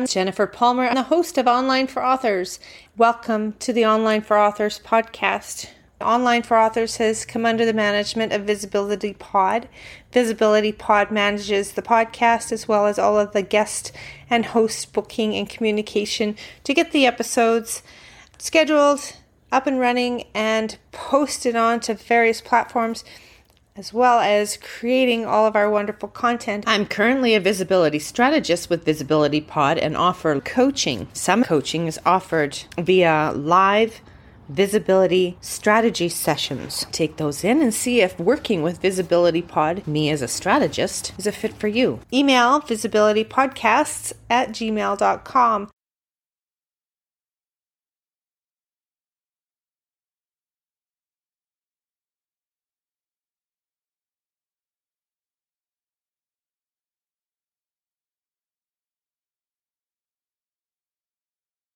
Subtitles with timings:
[0.00, 2.58] I'm Jennifer Palmer, I'm the host of Online for Authors.
[2.96, 5.68] Welcome to the Online for Authors podcast.
[6.00, 9.68] Online for Authors has come under the management of Visibility Pod.
[10.10, 13.92] Visibility Pod manages the podcast as well as all of the guest
[14.30, 17.82] and host booking and communication to get the episodes
[18.38, 19.16] scheduled,
[19.52, 23.04] up and running, and posted onto various platforms
[23.76, 26.64] as well as creating all of our wonderful content.
[26.66, 31.08] I'm currently a visibility strategist with Visibility Pod and offer coaching.
[31.12, 34.00] Some coaching is offered via live
[34.50, 36.84] visibility strategy sessions.
[36.90, 41.26] Take those in and see if working with Visibility Pod, me as a strategist, is
[41.26, 42.00] a fit for you.
[42.12, 45.70] Email visibilitypodcasts at gmail.com.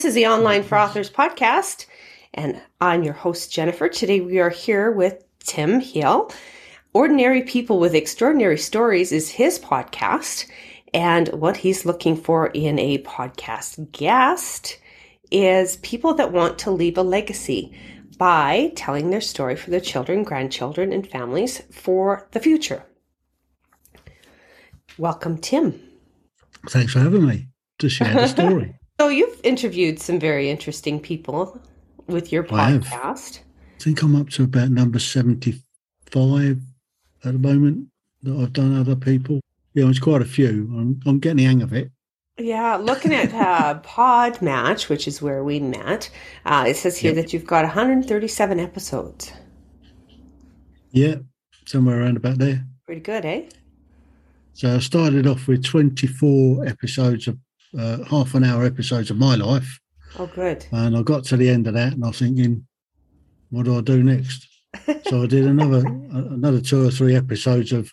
[0.04, 1.86] This is the Online for Authors podcast,
[2.34, 3.88] and I'm your host, Jennifer.
[3.88, 6.30] Today we are here with Tim Heale.
[6.92, 10.46] Ordinary People with Extraordinary Stories is his podcast,
[10.92, 14.79] and what he's looking for in a podcast guest
[15.30, 17.74] is people that want to leave a legacy
[18.18, 22.84] by telling their story for their children, grandchildren, and families for the future.
[24.98, 25.80] Welcome, Tim.
[26.68, 27.48] Thanks for having me
[27.79, 28.74] to share the story.
[29.05, 31.60] So you've interviewed some very interesting people
[32.07, 33.41] with your podcast.
[33.41, 36.59] I, think I'm up to about number 75
[37.23, 37.88] at the moment
[38.23, 39.43] that I've done other people.
[39.75, 40.71] Yeah, it's quite a few.
[40.75, 41.91] I'm, I'm getting the hang of it.
[42.38, 46.09] Yeah, looking at uh, PodMatch, which is where we met,
[46.47, 47.27] uh, it says here yep.
[47.27, 49.35] that you've got 137 episodes.
[50.93, 51.16] Yeah,
[51.66, 52.65] somewhere around about there.
[52.87, 53.51] Pretty good, eh?
[54.55, 57.37] So I started off with 24 episodes of
[57.78, 59.80] uh, half an hour episodes of my life.
[60.18, 60.66] Oh, good.
[60.70, 62.66] And I got to the end of that, and I was thinking,
[63.50, 64.47] what do I do next?
[65.06, 67.92] so I did another another two or three episodes of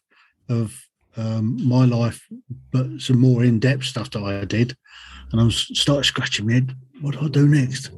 [0.49, 0.73] of
[1.17, 2.27] um, my life,
[2.71, 4.75] but some more in depth stuff that I did,
[5.31, 6.75] and I was started scratching my head.
[7.01, 7.91] What do I do next?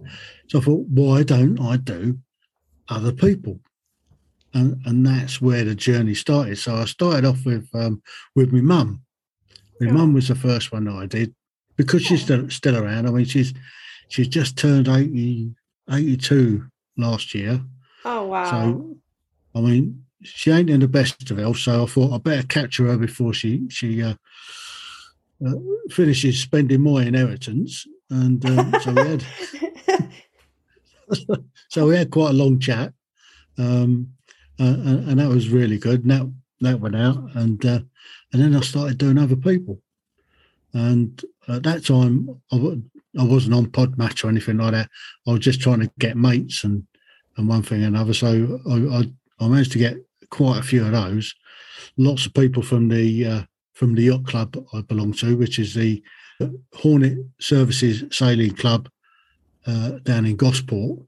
[0.47, 2.19] So I thought, why don't I do
[2.89, 3.59] other people?
[4.53, 6.57] And and that's where the journey started.
[6.57, 8.01] So I started off with um,
[8.35, 9.01] with my mum.
[9.79, 11.33] My mum was the first one that I did,
[11.75, 13.07] because she's still, still around.
[13.07, 13.53] I mean, she's
[14.09, 15.53] she's just turned 80,
[15.91, 16.65] 82
[16.97, 17.61] last year.
[18.05, 18.49] Oh wow!
[18.49, 18.97] So,
[19.55, 21.57] I mean, she ain't in the best of health.
[21.57, 24.15] So I thought I better capture her before she she uh,
[25.45, 25.53] uh,
[25.89, 27.85] finishes spending my inheritance.
[28.09, 29.25] And um, so we had
[31.69, 32.93] so we had quite a long chat,
[33.57, 34.09] um,
[34.59, 36.01] uh, and, and, that was really good.
[36.01, 37.79] And that that went out, and uh,
[38.31, 39.81] and then I started doing other people.
[40.73, 42.83] And at that time, I w-
[43.17, 44.89] I wasn't on Podmatch or anything like that.
[45.27, 46.87] I was just trying to get mates and,
[47.37, 48.13] and one thing and another.
[48.13, 49.03] So I, I,
[49.39, 49.97] I managed to get
[50.31, 51.33] quite a few of those.
[51.97, 55.73] Lots of people from the uh, from the yacht club I belong to, which is
[55.73, 56.01] the
[56.73, 58.89] Hornet Services Sailing Club
[59.67, 60.99] uh, down in Gosport,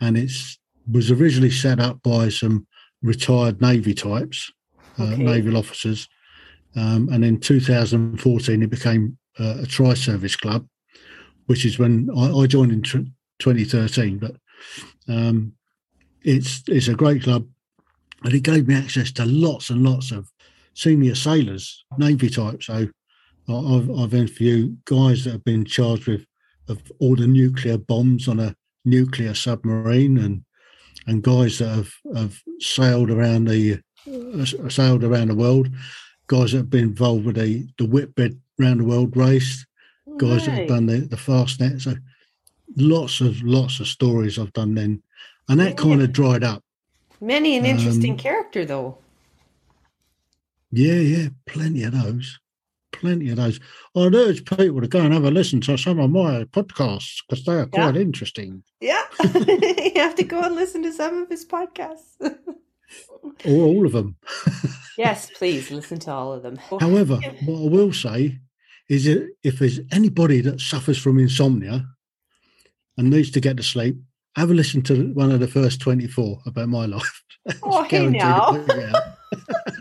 [0.00, 0.30] and it
[0.90, 2.66] was originally set up by some
[3.02, 4.52] retired Navy types,
[4.98, 6.08] uh, naval officers,
[6.76, 10.66] um, and in 2014, it became uh, a tri service club,
[11.46, 12.98] which is when I, I joined in tr-
[13.40, 14.18] 2013.
[14.18, 14.36] But
[15.08, 15.54] um,
[16.22, 17.46] it's it's a great club,
[18.22, 20.30] and it gave me access to lots and lots of
[20.74, 22.62] senior sailors, Navy type.
[22.62, 22.88] So
[23.48, 26.24] I've, I've interviewed guys that have been charged with
[26.68, 28.54] of all the nuclear bombs on a
[28.84, 30.44] nuclear submarine, and
[31.06, 35.68] and guys that have, have sailed around the uh, sailed around the world
[36.30, 39.66] guys that have been involved with the the Whitbread round the world race,
[40.16, 40.44] guys right.
[40.46, 41.82] that have done the the fastnet.
[41.82, 41.94] So
[42.76, 45.02] lots of lots of stories I've done then,
[45.48, 45.74] and that yeah.
[45.74, 46.62] kind of dried up.
[47.20, 48.98] Many an interesting um, character though.
[50.70, 52.38] Yeah, yeah, plenty of those.
[52.92, 53.58] Plenty of those.
[53.96, 57.44] I'd urge people to go and have a listen to some of my podcasts because
[57.44, 58.62] they are quite interesting.
[58.80, 59.02] Yeah.
[59.34, 62.14] you have to go and listen to some of his podcasts.
[63.44, 64.16] or all of them.
[64.96, 66.56] yes, please listen to all of them.
[66.80, 68.38] However, what I will say
[68.88, 71.86] is that if there's anybody that suffers from insomnia
[72.96, 73.96] and needs to get to sleep,
[74.36, 77.22] have a listen to one of the first 24 about my life.
[77.62, 78.50] Oh, hey now.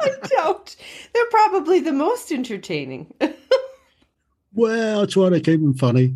[0.02, 0.76] I don't.
[1.14, 3.14] They're probably the most entertaining.
[4.54, 6.16] well, I try to keep them funny.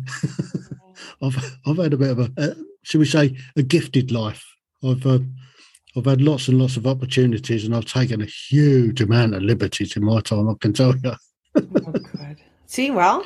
[1.22, 4.42] I've I've had a bit of a, uh, should we say, a gifted life.
[4.82, 5.18] I've uh,
[5.96, 9.96] I've had lots and lots of opportunities, and I've taken a huge amount of liberties
[9.96, 10.48] in my time.
[10.48, 11.12] I can tell you.
[11.56, 12.36] oh, God.
[12.66, 13.24] See, well,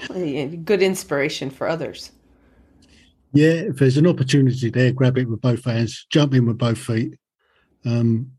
[0.64, 2.12] good inspiration for others.
[3.32, 6.78] Yeah, if there's an opportunity there, grab it with both hands, jump in with both
[6.78, 7.14] feet,
[7.84, 8.32] um,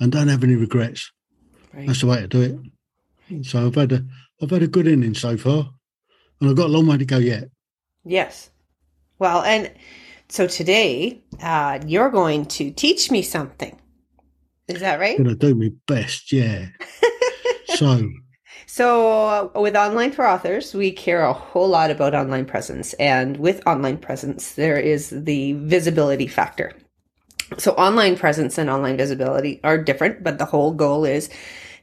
[0.00, 1.10] and don't have any regrets.
[1.72, 1.86] Right.
[1.86, 3.46] That's the way to do it.
[3.46, 4.04] So I've had a
[4.42, 5.70] I've had a good inning so far,
[6.40, 7.48] and I've got a long way to go yet.
[8.04, 8.50] Yes.
[9.18, 9.72] Well, and
[10.32, 13.78] so today uh, you're going to teach me something.
[14.66, 15.18] Is that right?
[15.18, 16.68] I'm going to do my best, yeah.
[17.66, 18.08] so
[18.66, 22.94] so, uh, with Online for Authors, we care a whole lot about online presence.
[22.94, 26.72] And with online presence, there is the visibility factor.
[27.58, 31.28] So, online presence and online visibility are different, but the whole goal is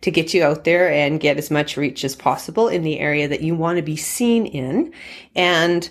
[0.02, 3.28] to get you out there and get as much reach as possible in the area
[3.28, 4.92] that you want to be seen in.
[5.36, 5.88] And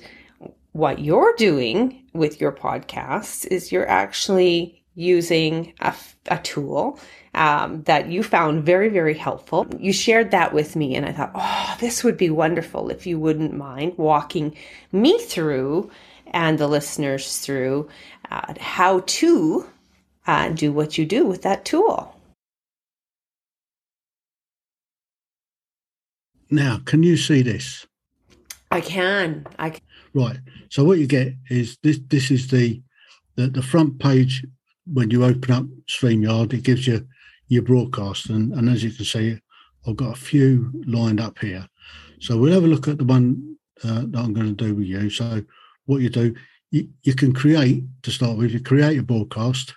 [0.79, 5.93] what you're doing with your podcasts is you're actually using a,
[6.29, 7.01] a tool
[7.35, 9.67] um, that you found very, very helpful.
[9.77, 13.19] You shared that with me, and I thought, oh, this would be wonderful if you
[13.19, 14.57] wouldn't mind walking
[14.93, 15.91] me through
[16.29, 17.89] and the listeners through
[18.31, 19.67] uh, how to
[20.29, 22.15] uh, do what you do with that tool.
[26.51, 27.85] Now, can you see this?
[28.71, 29.47] I can.
[29.59, 29.81] I can.
[30.19, 30.39] Right.
[30.69, 32.01] So what you get is this.
[32.09, 32.83] This is the
[33.37, 34.45] the, the front page
[34.93, 36.53] when you open up StreamYard.
[36.53, 37.07] It gives you
[37.47, 38.29] your broadcast.
[38.29, 39.39] And, and as you can see,
[39.87, 41.69] I've got a few lined up here.
[42.19, 44.87] So we'll have a look at the one uh, that I'm going to do with
[44.87, 45.09] you.
[45.09, 45.41] So
[45.87, 46.35] what you do,
[46.73, 48.51] you, you can create to start with.
[48.51, 49.73] You create a broadcast.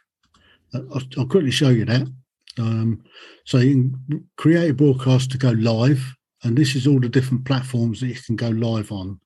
[0.74, 2.12] Uh, I'll, I'll, quickly show you that.
[2.58, 3.04] Um,
[3.46, 7.46] so you can create a broadcast to go live, and this is all the different
[7.46, 9.20] platforms that you can go live on.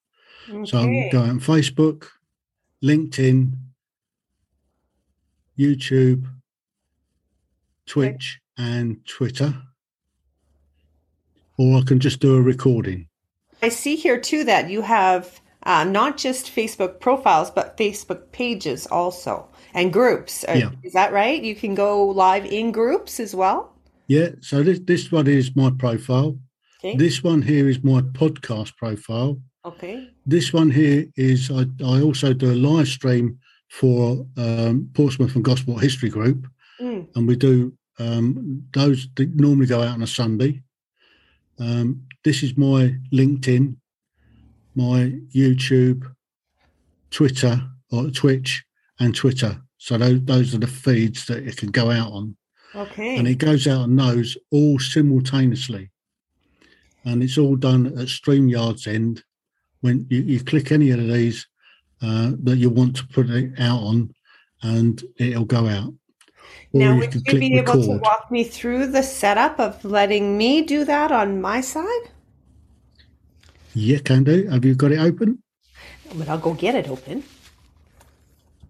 [0.49, 0.65] Okay.
[0.65, 2.07] So I'm going on Facebook,
[2.83, 3.53] LinkedIn,
[5.57, 6.27] YouTube,
[7.85, 8.69] Twitch, okay.
[8.71, 9.53] and Twitter.
[11.57, 13.07] Or I can just do a recording.
[13.61, 18.85] I see here too that you have uh, not just Facebook profiles, but Facebook pages
[18.87, 20.43] also and groups.
[20.47, 20.69] Uh, yeah.
[20.83, 21.41] Is that right?
[21.41, 23.73] You can go live in groups as well?
[24.07, 24.29] Yeah.
[24.41, 26.37] So this, this one is my profile.
[26.83, 26.97] Okay.
[26.97, 29.39] This one here is my podcast profile.
[29.65, 30.09] Okay.
[30.25, 33.39] This one here is I, I also do a live stream
[33.69, 36.47] for um, Portsmouth and Gosport History Group
[36.79, 37.07] mm.
[37.15, 40.61] and we do um, those normally go out on a Sunday.
[41.59, 43.75] Um, this is my LinkedIn,
[44.75, 46.05] my YouTube,
[47.11, 48.65] Twitter or Twitch,
[48.99, 49.61] and Twitter.
[49.77, 52.35] So those, those are the feeds that it can go out on.
[52.73, 53.17] Okay.
[53.17, 55.91] And it goes out on those all simultaneously.
[57.05, 59.23] And it's all done at StreamYard's end.
[59.85, 61.45] When you, you click any of these
[62.01, 64.11] uh, that you want to put it out on,
[64.63, 65.93] and it'll go out.
[66.73, 67.83] Now, would you be able record.
[67.83, 72.09] to walk me through the setup of letting me do that on my side?
[73.75, 74.47] Yeah, can do.
[74.47, 75.43] Have you got it open?
[76.15, 77.23] But I'll go get it open.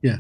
[0.01, 0.17] Yeah.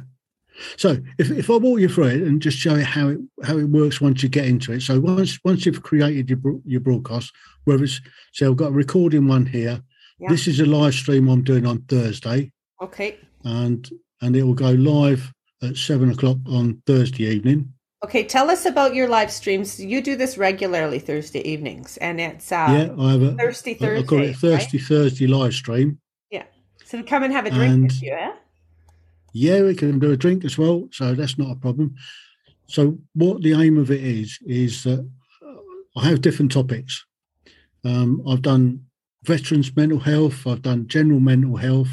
[0.77, 3.57] So if, if I walk you through it and just show you how it how
[3.57, 4.81] it works once you get into it.
[4.81, 7.33] So once once you've created your your broadcast,
[7.65, 7.99] whether it's
[8.31, 9.81] so I've got a recording one here.
[10.19, 10.29] Yeah.
[10.29, 12.51] This is a live stream I'm doing on Thursday.
[12.81, 13.17] Okay.
[13.43, 13.89] And
[14.21, 15.31] and it will go live
[15.61, 17.73] at seven o'clock on Thursday evening.
[18.03, 19.79] Okay, tell us about your live streams.
[19.79, 24.03] You do this regularly Thursday evenings, and it's uh, yeah, I have a Thirsty Thursday.
[24.03, 24.87] I call it Thirsty right?
[24.87, 25.99] Thursday live stream.
[26.29, 26.43] Yeah,
[26.83, 28.33] so come and have a drink and, with you, eh?
[29.33, 31.95] Yeah, we can do a drink as well, so that's not a problem.
[32.67, 35.09] So, what the aim of it is is that
[35.97, 37.03] I have different topics.
[37.83, 38.84] Um, I've done
[39.25, 40.45] veterans mental health.
[40.47, 41.89] I've done general mental health.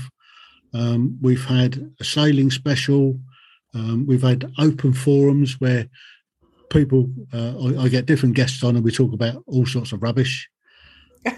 [0.75, 3.19] Um, we've had a sailing special.
[3.75, 5.89] Um, we've had open forums where
[6.71, 10.03] people, uh, I, I, get different guests on and we talk about all sorts of
[10.03, 10.49] rubbish.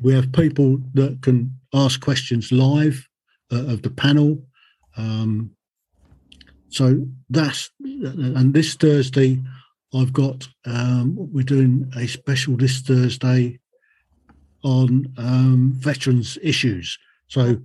[0.00, 3.06] we have people that can ask questions live
[3.52, 4.42] uh, of the panel.
[4.96, 5.50] Um,
[6.68, 9.40] so that's, and this Thursday,
[9.94, 13.60] I've got, um, we're doing a special this Thursday
[14.64, 16.98] on um, veterans issues.
[17.28, 17.56] So,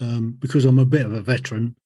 [0.00, 1.76] um, because I'm a bit of a veteran,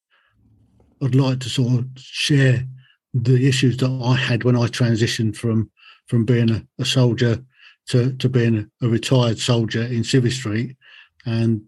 [1.03, 2.65] I'd like to sort of share
[3.13, 5.69] the issues that I had when I transitioned from
[6.07, 7.43] from being a, a soldier
[7.87, 10.75] to, to being a, a, retired soldier in Civvy Street
[11.25, 11.61] and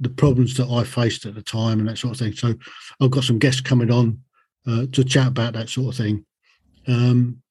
[0.00, 2.34] the problems that I faced at the time and that sort of thing.
[2.34, 2.54] So
[3.00, 4.20] I've got some guests coming on
[4.66, 6.24] uh, to chat about that sort of thing.
[6.86, 7.42] Um,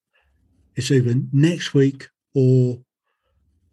[0.75, 2.79] it's either next week or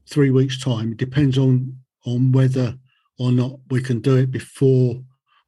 [0.09, 0.93] three weeks' time.
[0.93, 2.77] It depends on on whether
[3.19, 5.01] or not we can do it before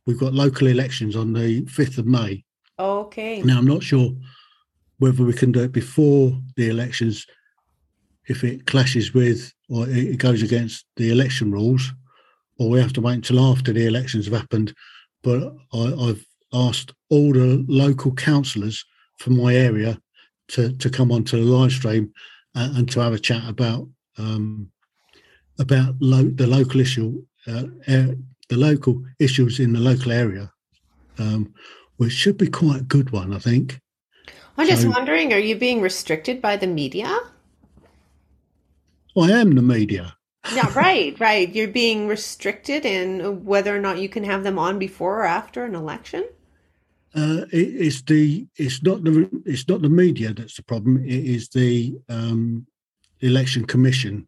[0.06, 2.44] we've got local elections on the 5th of May.
[2.78, 3.42] Okay.
[3.42, 4.10] Now, I'm not sure
[4.98, 7.26] whether we can do it before the elections
[8.26, 11.92] if it clashes with or it goes against the election rules,
[12.58, 14.74] or we have to wait until after the elections have happened.
[15.22, 18.84] But I, I've asked all the local councillors
[19.18, 19.98] from my area
[20.48, 22.12] to, to come onto the live stream
[22.54, 24.70] and, and to have a chat about um,
[25.58, 30.52] about lo- the local issue, uh, the local issues in the local area,
[31.18, 31.52] um,
[31.96, 33.80] which should be quite a good one, I think.
[34.56, 37.20] I'm just wondering, are you being restricted by the media?
[39.16, 40.16] I am the media.
[40.54, 41.52] yeah, right, right.
[41.54, 45.64] You're being restricted in whether or not you can have them on before or after
[45.64, 46.24] an election.
[47.14, 51.02] Uh, it, it's the it's not the it's not the media that's the problem.
[51.04, 52.66] It is the um,
[53.20, 54.26] election commission.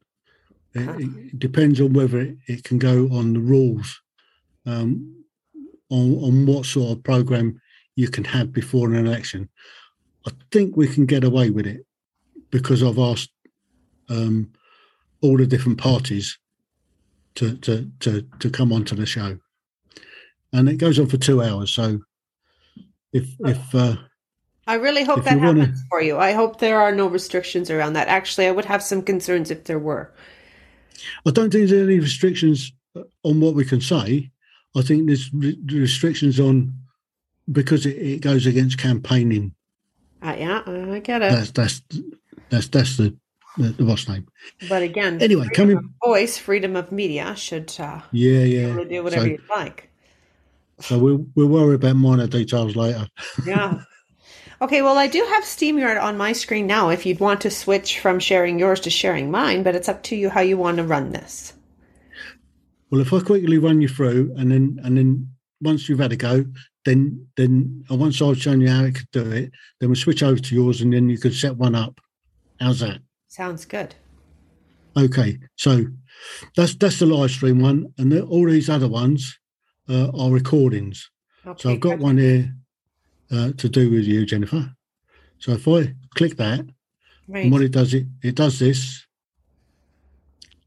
[0.73, 0.88] It,
[1.32, 4.00] it, depends on whether it, it, can go on the rules,
[4.66, 5.25] um,
[5.88, 7.61] on on what sort of program
[7.97, 9.49] you can have before an election.
[10.26, 11.85] I think we can get away with it
[12.50, 13.32] because I've asked
[14.09, 14.52] um,
[15.23, 16.38] all the different parties
[17.37, 19.38] to to to to come onto the show,
[20.52, 21.73] and it goes on for two hours.
[21.73, 22.00] So
[23.12, 23.97] if if uh,
[24.71, 25.75] I really hope that happens wanna...
[25.89, 26.17] for you.
[26.17, 28.07] I hope there are no restrictions around that.
[28.07, 30.15] Actually, I would have some concerns if there were.
[31.27, 32.73] I don't think there's any restrictions
[33.25, 34.31] on what we can say.
[34.77, 36.73] I think there's re- restrictions on
[37.50, 39.57] because it, it, goes against campaigning.
[40.23, 41.33] Uh, yeah, I get it.
[41.33, 41.83] That's that's
[42.50, 43.17] that's that's the
[43.57, 44.29] the, the boss name.
[44.69, 49.31] But again, anyway, coming voice, freedom of media should uh, yeah yeah do whatever so,
[49.33, 49.91] you like.
[50.79, 53.09] So we'll we'll worry about minor details later.
[53.45, 53.81] yeah.
[54.62, 57.99] Okay, well, I do have StreamYard on my screen now if you'd want to switch
[57.99, 60.85] from sharing yours to sharing mine, but it's up to you how you want to
[60.85, 61.55] run this.
[62.90, 66.17] Well, if I quickly run you through and then and then once you've had a
[66.17, 66.45] go,
[66.85, 70.40] then then once I've shown you how it could do it, then we'll switch over
[70.40, 71.99] to yours and then you can set one up.
[72.59, 72.99] How's that?
[73.29, 73.95] Sounds good.
[74.97, 75.87] Okay, so
[76.55, 79.38] that's that's the live stream one, and all these other ones
[79.88, 81.09] uh, are recordings.
[81.47, 82.55] Okay, so I've got one here
[83.31, 84.75] uh, to do with you, Jennifer.
[85.39, 86.67] So if I click that,
[87.29, 87.45] right.
[87.45, 89.07] and what it does, it it does this,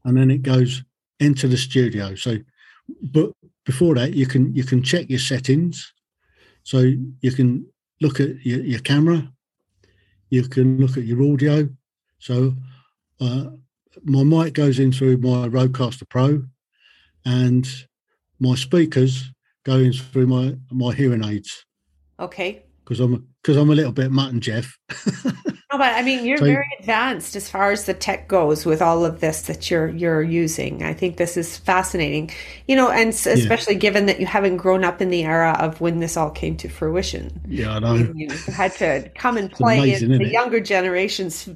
[0.04, 0.82] and then it goes
[1.20, 2.14] into the studio.
[2.14, 2.38] So,
[3.02, 3.32] but
[3.64, 5.92] before that, you can you can check your settings.
[6.62, 6.78] So
[7.20, 7.66] you can
[8.00, 9.30] look at your, your camera,
[10.30, 11.68] you can look at your audio.
[12.18, 12.54] So
[13.20, 13.50] uh,
[14.02, 16.42] my mic goes in through my Rodecaster Pro,
[17.24, 17.68] and
[18.40, 19.30] my speakers
[19.64, 21.64] going through my my hearing aids.
[22.18, 22.62] Okay.
[22.84, 24.78] Because I'm because I'm a little bit Mutt and Jeff.
[25.24, 25.32] no,
[25.70, 29.06] but I mean you're so, very advanced as far as the tech goes with all
[29.06, 30.82] of this that you're you're using.
[30.82, 32.30] I think this is fascinating,
[32.68, 33.80] you know, and especially yeah.
[33.80, 36.68] given that you haven't grown up in the era of when this all came to
[36.68, 37.40] fruition.
[37.48, 37.94] Yeah, I know.
[37.94, 40.32] You, you had to come and play amazing, in the it?
[40.32, 41.48] younger generations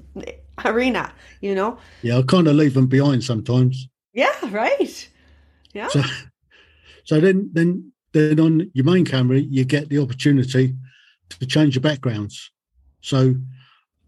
[0.64, 1.12] arena.
[1.42, 1.78] You know.
[2.00, 3.86] Yeah, I kind of leave them behind sometimes.
[4.14, 4.34] Yeah.
[4.50, 5.08] Right.
[5.72, 5.88] Yeah.
[5.88, 6.02] So,
[7.04, 10.74] so then, then, then on your main camera, you get the opportunity
[11.28, 12.50] to change your backgrounds.
[13.00, 13.34] So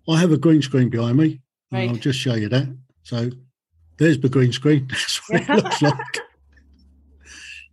[0.09, 1.41] I have a green screen behind me.
[1.71, 1.89] Right.
[1.89, 2.77] I'll just show you that.
[3.03, 3.31] So
[3.99, 4.87] there's the green screen.
[4.91, 6.19] That's what it looks like.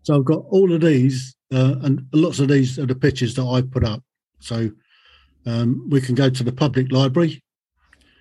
[0.04, 3.46] So I've got all of these, uh, and lots of these are the pictures that
[3.46, 4.04] I put up.
[4.40, 4.70] So
[5.46, 7.44] um, we can go to the public library.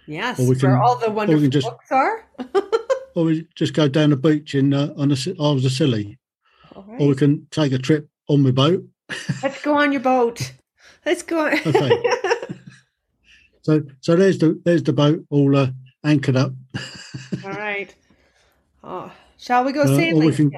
[0.07, 2.29] Yes, or we can, where all the wonderful just, books are.
[3.17, 6.19] or we just go down the beach in uh, on the Isles of Scilly
[6.87, 7.01] right.
[7.01, 8.85] or we can take a trip on my boat.
[9.43, 10.53] Let's go on your boat.
[11.05, 11.47] Let's go.
[11.47, 11.53] On.
[11.67, 12.03] okay.
[13.67, 15.71] So, so there's the there's the boat all uh,
[16.05, 16.53] anchored up.
[17.45, 17.93] all right.
[18.85, 20.23] Oh, shall we go uh, sailing?
[20.23, 20.53] Or we, can,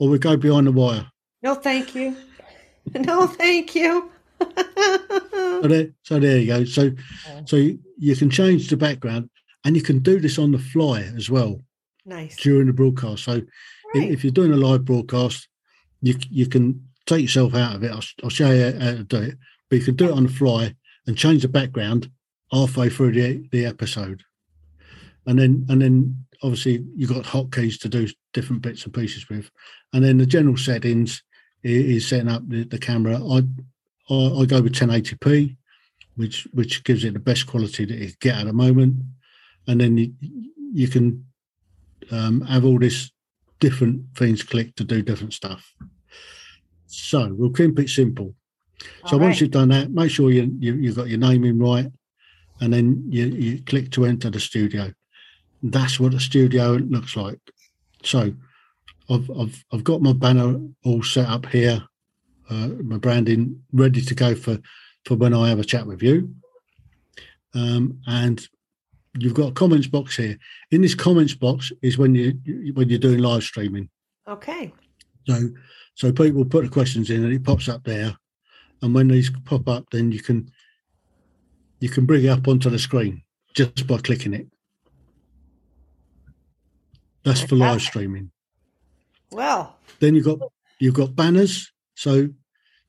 [0.00, 1.06] or we go behind the wire.
[1.42, 2.16] No, thank you.
[2.94, 4.10] No, thank you.
[4.40, 6.64] so, there, so there you go.
[6.64, 6.92] So,
[7.44, 9.28] so you, you can change the background,
[9.64, 11.60] and you can do this on the fly as well.
[12.04, 12.36] Nice.
[12.36, 13.42] During the broadcast, so
[14.00, 14.10] right.
[14.10, 15.48] if you're doing a live broadcast,
[16.02, 17.90] you you can take yourself out of it.
[17.90, 19.38] I'll, I'll show you how to do it,
[19.68, 20.74] but you can do it on the fly
[21.06, 22.10] and change the background
[22.52, 24.22] halfway through the the episode,
[25.26, 29.50] and then and then obviously you've got hotkeys to do different bits and pieces with,
[29.92, 31.22] and then the general settings
[31.62, 33.18] is, setting up the, the camera.
[33.18, 33.42] I,
[34.08, 35.56] I, I go with 1080p,
[36.16, 38.96] which which gives it the best quality that you get at the moment,
[39.66, 40.12] and then you,
[40.72, 41.24] you can
[42.10, 43.10] um, have all this
[43.60, 45.72] different things click to do different stuff.
[46.86, 48.34] So we'll keep it simple.
[49.02, 49.26] All so right.
[49.26, 51.90] once you've done that, make sure you, you you've got your name in right,
[52.60, 54.92] and then you, you click to enter the studio.
[55.62, 57.40] That's what the studio looks like.
[58.04, 58.32] So
[59.10, 61.82] I've I've I've got my banner all set up here,
[62.50, 64.58] uh, my branding ready to go for
[65.04, 66.34] for when I have a chat with you.
[67.54, 68.46] Um, and
[69.18, 70.38] you've got a comments box here.
[70.70, 72.38] In this comments box is when you
[72.74, 73.88] when you're doing live streaming.
[74.28, 74.72] Okay.
[75.26, 75.50] So
[75.94, 78.16] so people put the questions in and it pops up there.
[78.82, 80.50] And when these pop up, then you can
[81.80, 83.22] you can bring it up onto the screen
[83.54, 84.46] just by clicking it.
[87.24, 88.30] That's for live streaming.
[89.32, 90.38] Well, then you've got
[90.78, 91.72] you've got banners.
[91.94, 92.28] So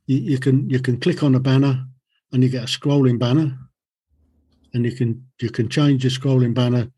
[0.06, 1.86] you, you can you can click on a banner
[2.32, 3.58] and you get a scrolling banner,
[4.78, 6.92] and you can you can change your scrolling banner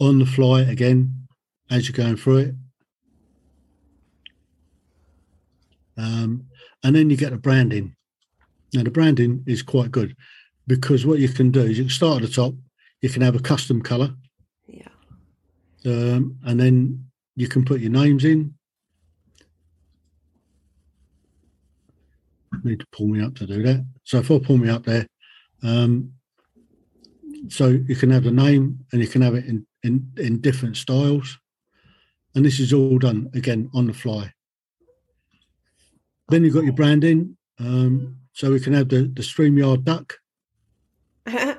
[0.00, 1.28] on the fly again
[1.70, 2.54] as you're going through it.
[5.98, 6.46] Um,
[6.82, 7.94] and then you get the branding.
[8.72, 10.16] Now the branding is quite good
[10.66, 12.54] because what you can do is you can start at the top.
[13.02, 14.14] You can have a custom color.
[14.66, 14.88] Yeah.
[15.84, 18.54] Um, and then you can put your names in.
[22.64, 23.84] Need to pull me up to do that.
[24.04, 25.06] So if I pull me up there,
[25.62, 26.12] um,
[27.48, 30.76] so you can have the name and you can have it in, in, in different
[30.76, 31.38] styles.
[32.34, 34.32] And this is all done again on the fly.
[36.28, 37.36] Then you've got your branding.
[37.58, 40.14] Um, so we can have the, the StreamYard duck.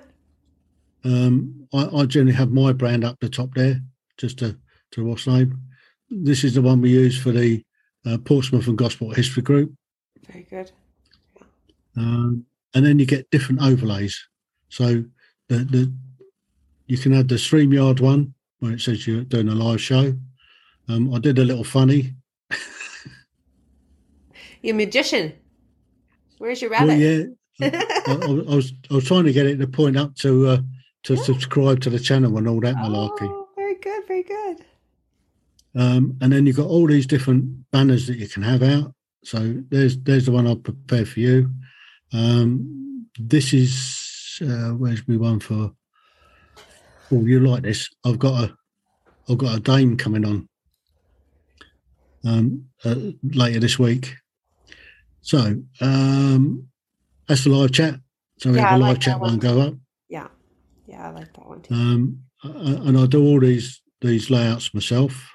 [1.03, 3.81] um, I, I, generally have my brand up the top there,
[4.17, 4.57] just to,
[4.91, 5.59] to what's name.
[6.09, 7.63] This is the one we use for the
[8.05, 9.73] uh, Portsmouth and Gosport History Group.
[10.27, 10.71] Very good.
[11.97, 14.17] Um, and then you get different overlays.
[14.69, 15.03] So
[15.49, 15.93] the, the
[16.87, 20.13] you can have the StreamYard one where it says you're doing a live show.
[20.87, 22.15] Um, I did a little funny.
[24.61, 25.33] you magician.
[26.39, 26.87] Where's your rabbit?
[26.87, 27.25] Well, yeah,
[28.07, 28.15] I, I,
[28.55, 30.57] was I was trying to get it to point up to uh,
[31.03, 31.23] to yeah.
[31.23, 33.29] subscribe to the channel and all that malarkey.
[33.29, 34.65] Oh, very good, very good.
[35.75, 38.93] Um, and then you've got all these different banners that you can have out.
[39.23, 41.51] So there's there's the one I'll prepare for you.
[42.13, 44.08] Um, this is
[44.41, 45.71] uh, where's my one for?
[47.11, 47.89] Oh, you like this?
[48.05, 48.55] I've got a
[49.29, 50.49] I've got a dame coming on
[52.25, 54.15] um, uh, later this week.
[55.21, 56.67] So um,
[57.27, 57.95] that's the live chat.
[58.39, 59.31] So we yeah, have a live like chat one.
[59.31, 59.73] one go up.
[60.07, 60.27] Yeah,
[60.87, 61.73] yeah, I like that one too.
[61.73, 65.29] Um, and I do all these these layouts myself,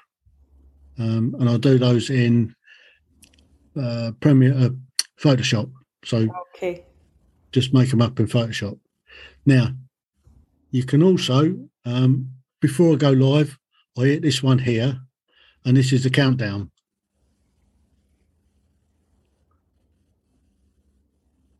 [0.97, 2.55] um, and I do those in
[3.79, 4.69] uh, Premiere uh,
[5.21, 5.71] Photoshop.
[6.03, 6.85] So okay,
[7.51, 8.79] just make them up in Photoshop.
[9.45, 9.69] Now,
[10.71, 13.57] you can also um, before I go live,
[13.97, 14.99] I hit this one here,
[15.63, 16.71] and this is the countdown.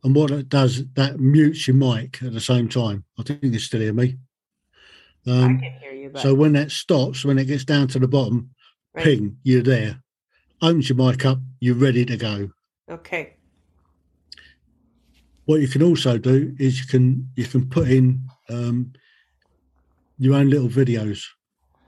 [0.02, 3.04] And what it does, that mutes your mic at the same time.
[3.18, 4.18] I think you still hear me.
[5.26, 6.10] Um, I can hear you.
[6.10, 6.22] But...
[6.22, 8.50] So when that stops, when it gets down to the bottom,
[8.94, 9.04] right.
[9.04, 10.02] ping, you're there.
[10.62, 12.50] Opens your mic up, you're ready to go.
[12.90, 13.35] Okay.
[15.46, 18.92] What you can also do is you can you can put in um,
[20.18, 21.24] your own little videos.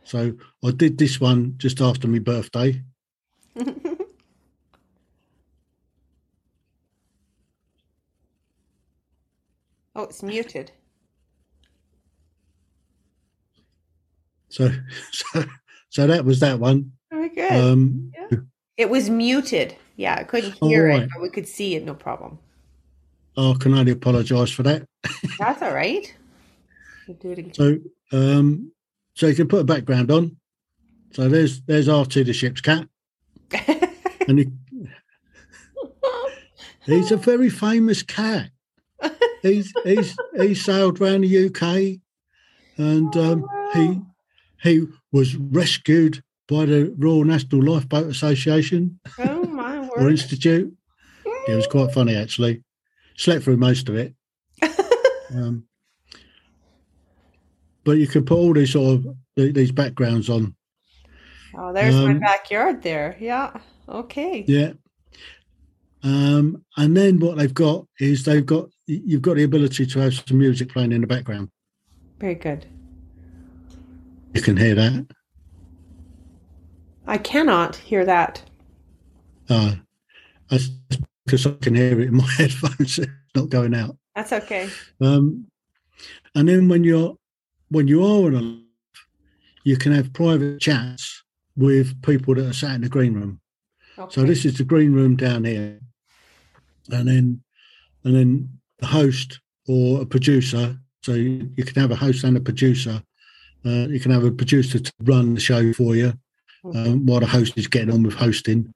[0.04, 2.82] So I did this one just after my birthday.
[9.98, 10.70] Oh, it's muted.
[14.48, 14.70] So,
[15.10, 15.44] so,
[15.88, 16.92] so that was that one.
[17.10, 17.50] Very good.
[17.52, 18.38] Um, yeah.
[18.76, 19.74] It was muted.
[19.96, 21.02] Yeah, I couldn't hear right.
[21.02, 21.84] it, but we could see it.
[21.84, 22.38] No problem.
[23.38, 24.86] Oh, I can only apologise for that.
[25.38, 26.12] That's all right.
[27.06, 27.54] We'll do it again.
[27.54, 27.78] So,
[28.12, 28.72] um,
[29.14, 30.36] so you can put a background on.
[31.12, 32.86] So there's there's RT the ship's cat,
[34.28, 34.50] and he,
[36.84, 38.50] he's a very famous cat
[39.42, 42.00] he's he's he sailed around the UK,
[42.76, 44.00] and um, he
[44.62, 49.90] he was rescued by the Royal National Lifeboat Association oh, my word.
[49.96, 50.74] or Institute.
[51.46, 52.62] It was quite funny actually.
[53.18, 54.14] Slept through most of it.
[55.34, 55.64] um,
[57.84, 60.54] but you can put all these sort of these backgrounds on.
[61.56, 63.16] Oh, there's um, my backyard there.
[63.18, 63.58] Yeah.
[63.88, 64.44] Okay.
[64.46, 64.72] Yeah.
[66.04, 70.14] Um, and then what they've got is they've got you've got the ability to have
[70.14, 71.50] some music playing in the background.
[72.20, 72.66] Very good.
[74.32, 75.06] You can hear that.
[77.06, 78.42] I cannot hear that.
[79.48, 79.74] Uh,
[81.28, 82.98] because I can hear it in my headphones.
[82.98, 83.96] It's not going out.
[84.14, 84.68] That's okay.
[85.00, 85.46] Um,
[86.34, 87.16] and then when you're
[87.70, 88.62] when you are on a
[89.64, 91.22] you can have private chats
[91.56, 93.40] with people that are sat in the green room.
[93.98, 94.14] Okay.
[94.14, 95.80] So this is the green room down here
[96.90, 97.42] and then
[98.04, 100.78] and then the host or a producer.
[101.02, 103.02] So you, you can have a host and a producer.
[103.66, 106.14] Uh, you can have a producer to run the show for you
[106.64, 108.72] um, while the host is getting on with hosting.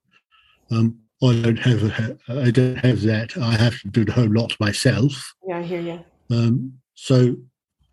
[0.71, 3.37] Um, I don't have a, I don't have that.
[3.37, 5.35] I have to do the whole lot myself.
[5.47, 6.05] Yeah, I hear you.
[6.37, 7.37] Um, so,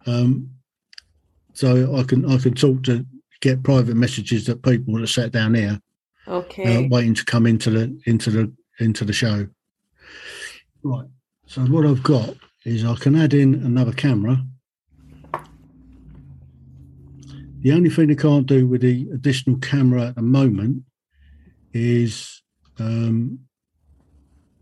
[0.08, 0.50] um,
[1.54, 3.06] so I can I can talk to
[3.42, 5.80] get private messages that people that sat down here
[6.28, 6.86] Okay.
[6.86, 9.48] uh, waiting to come into the into the into the show.
[10.84, 11.08] Right.
[11.46, 14.44] So what I've got is I can add in another camera.
[17.62, 20.84] The only thing I can't do with the additional camera at the moment
[21.74, 22.42] is
[22.80, 23.40] um,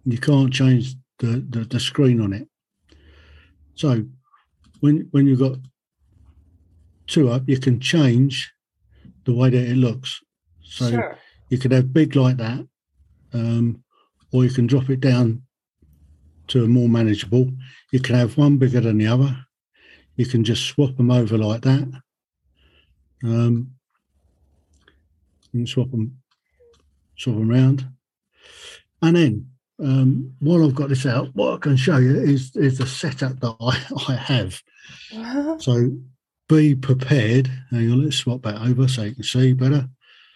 [0.05, 2.47] you can't change the, the, the screen on it.
[3.75, 4.03] So
[4.79, 5.57] when when you've got
[7.05, 8.51] two up, you can change
[9.25, 10.19] the way that it looks.
[10.63, 11.17] So sure.
[11.49, 12.67] you could have big like that,
[13.33, 13.83] um,
[14.31, 15.43] or you can drop it down
[16.47, 17.51] to a more manageable.
[17.91, 19.37] You can have one bigger than the other.
[20.15, 22.01] You can just swap them over like that.
[23.23, 23.71] Um,
[25.51, 26.17] you can swap them,
[27.17, 27.87] swap them around,
[29.01, 32.77] and then um, while I've got this out, what I can show you is is
[32.77, 34.61] the setup that I, I have.
[35.59, 35.91] So
[36.47, 37.51] be prepared.
[37.71, 39.89] Hang on, let's swap that over so you can see better.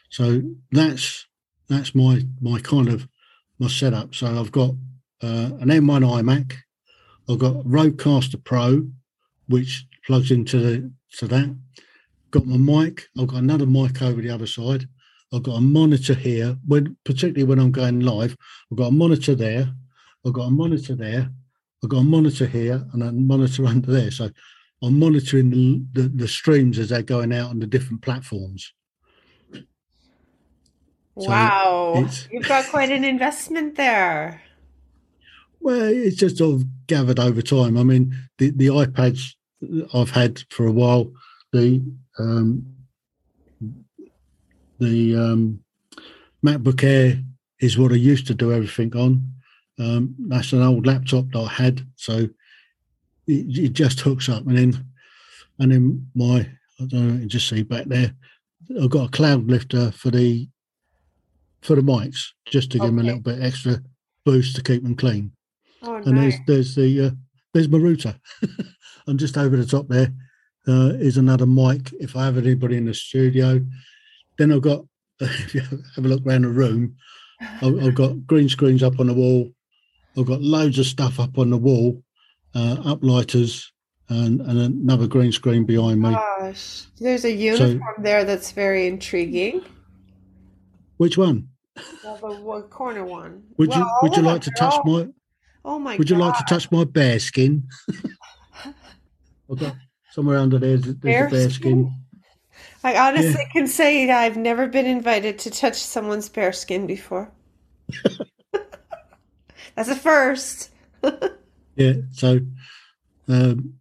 [0.10, 1.26] So that's
[1.69, 3.08] that's my my kind of
[3.60, 4.13] my setup.
[4.13, 4.71] So I've got
[5.24, 6.54] uh, an M1 iMac.
[7.30, 8.88] I've got Rodecaster Pro,
[9.47, 11.56] which plugs into the to that.
[12.32, 13.08] Got my mic.
[13.17, 14.88] I've got another mic over the other side.
[15.34, 16.58] I've got a monitor here.
[16.67, 18.36] When particularly when I'm going live,
[18.72, 19.74] I've got a monitor there.
[20.26, 21.30] I've got a monitor there.
[21.84, 24.12] I've got a monitor here and a monitor under there.
[24.12, 24.30] So
[24.84, 28.74] I'm monitoring the, the, the streams as they're going out on the different platforms.
[31.20, 32.10] So wow.
[32.32, 34.41] You've got quite an investment there.
[35.60, 37.78] Well, it's just sort of gathered over time.
[37.78, 39.36] I mean, the, the iPads
[39.94, 41.12] I've had for a while,
[41.54, 41.84] the
[42.17, 42.65] um,
[44.82, 45.63] the um,
[46.46, 47.22] MacBook Air
[47.60, 49.32] is what I used to do everything on.
[49.80, 52.28] Um, that's an old laptop that I had, so
[53.28, 54.86] it, it just hooks up, and then
[55.60, 56.48] and then my
[56.80, 58.13] I don't know, you can just see back there.
[58.82, 60.50] I've got a Cloudlifter for the
[61.62, 63.82] for the mics, just to give them a little bit extra
[64.26, 65.32] boost to keep them clean
[65.84, 67.10] Oh, and there's there's the uh,
[67.54, 68.15] there's my router.
[69.08, 70.13] and just over the top there
[70.67, 71.91] uh, is another mic.
[72.00, 73.65] If I have anybody in the studio,
[74.38, 74.86] then I've got
[75.20, 76.96] if you have a look around the room,
[77.39, 79.52] I've, I've got green screens up on the wall.
[80.17, 82.04] I've got loads of stuff up on the wall,
[82.54, 83.67] uh, uplighters,
[84.10, 86.12] and, and another green screen behind me.
[86.12, 89.63] Gosh, there's a uniform there that's very intriguing.
[90.98, 91.48] Which one?
[92.04, 93.44] Well, the one corner one.
[93.58, 95.08] Would Well, you would you like to touch all- my
[95.63, 97.67] Oh my Would you like to touch my bear skin?
[98.65, 99.76] I've got
[100.12, 100.78] somewhere under there.
[100.78, 101.94] There's, there's a bear skin.
[102.84, 107.32] I honestly can say I've never been invited to touch someone's bare skin before.
[109.76, 110.70] That's a first.
[111.78, 112.41] Yeah, so
[113.30, 113.76] um,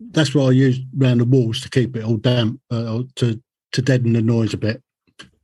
[0.00, 3.40] that's what I use around the walls to keep it all damp, uh, or to
[3.72, 4.82] to deaden the noise a bit.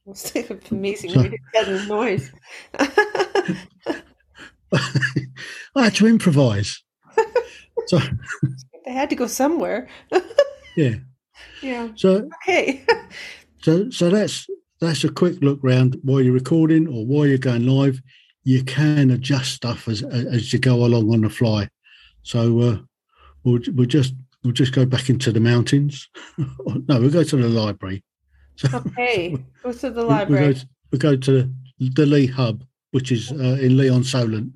[0.06, 0.32] It's
[0.70, 2.32] amazing So- deaden noise.
[2.78, 4.00] I
[5.76, 6.82] had to improvise.
[7.86, 7.98] so
[8.86, 9.86] They had to go somewhere.
[10.76, 10.94] yeah,
[11.62, 11.88] Yeah.
[11.94, 12.84] so Okay.
[13.62, 14.46] so so that's
[14.80, 18.00] that's a quick look round while you're recording or while you're going live.
[18.44, 21.68] You can adjust stuff as as you go along on the fly.
[22.22, 22.78] So uh,
[23.44, 26.08] we'll we'll just we'll just go back into the mountains.
[26.38, 28.02] no, we'll go to the library.
[28.56, 29.36] So Okay.
[29.62, 30.48] Go to the library.
[30.48, 34.52] We go to, we go to the Lee Hub, which is uh, in Lee-on-Solent.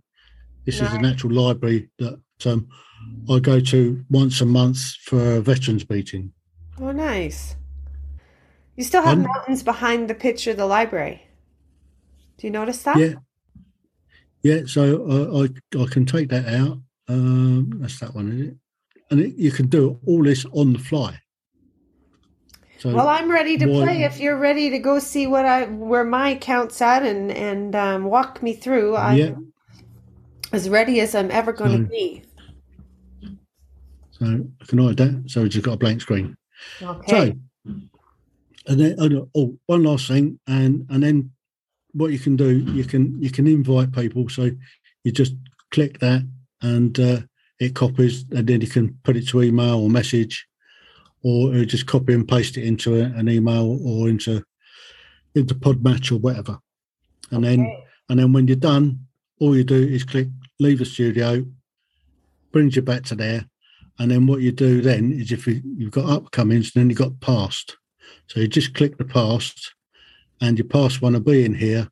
[0.66, 1.02] This is a Nice.
[1.02, 2.68] natural library that um,
[3.30, 6.32] I go to once a month for a veterans meeting.
[6.80, 7.56] Oh, nice.
[8.76, 11.22] You still have Um, mountains behind the picture of the library.
[12.38, 12.96] Do you notice that?
[12.98, 13.14] Yeah,
[14.42, 14.62] yeah.
[14.66, 16.80] So uh, I I can take that out.
[17.08, 18.56] Um, that's that one, is it?
[19.10, 21.20] And it, you can do all this on the fly.
[22.78, 24.02] So Well, I'm ready to Why- play.
[24.02, 28.04] If you're ready to go see what I where my account's at and and um,
[28.04, 29.34] walk me through, I'm yeah.
[30.52, 32.24] as ready as I'm ever going to be.
[34.10, 35.24] So I can hide that.
[35.28, 36.36] So it's just got a blank screen.
[36.82, 37.36] Okay.
[37.66, 37.72] So,
[38.66, 41.30] and then oh, no, oh, one last thing, and and then
[41.92, 44.28] what you can do, you can you can invite people.
[44.28, 44.50] So
[45.04, 45.34] you just
[45.70, 46.26] click that,
[46.62, 47.20] and uh,
[47.60, 50.46] it copies, and then you can put it to email or message,
[51.22, 54.42] or just copy and paste it into an email or into
[55.34, 56.58] into Podmatch or whatever.
[57.30, 59.06] And then and then when you're done,
[59.40, 60.28] all you do is click
[60.60, 61.44] leave the studio,
[62.52, 63.46] brings you back to there.
[63.98, 67.20] And then what you do then is if you, you've got upcomings, then you've got
[67.20, 67.76] past.
[68.26, 69.72] So you just click the past
[70.40, 71.88] and your past one will be in here.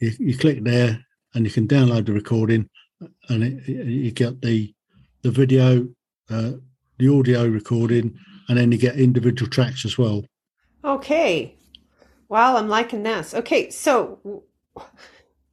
[0.00, 2.68] You, you click there and you can download the recording
[3.28, 4.74] and it, it- you get the
[5.22, 5.88] the video,
[6.28, 6.52] uh,
[6.98, 8.14] the audio recording
[8.48, 10.22] and then you get individual tracks as well.
[10.84, 11.54] Okay.
[12.28, 13.32] Well, I'm liking this.
[13.32, 14.42] Okay, so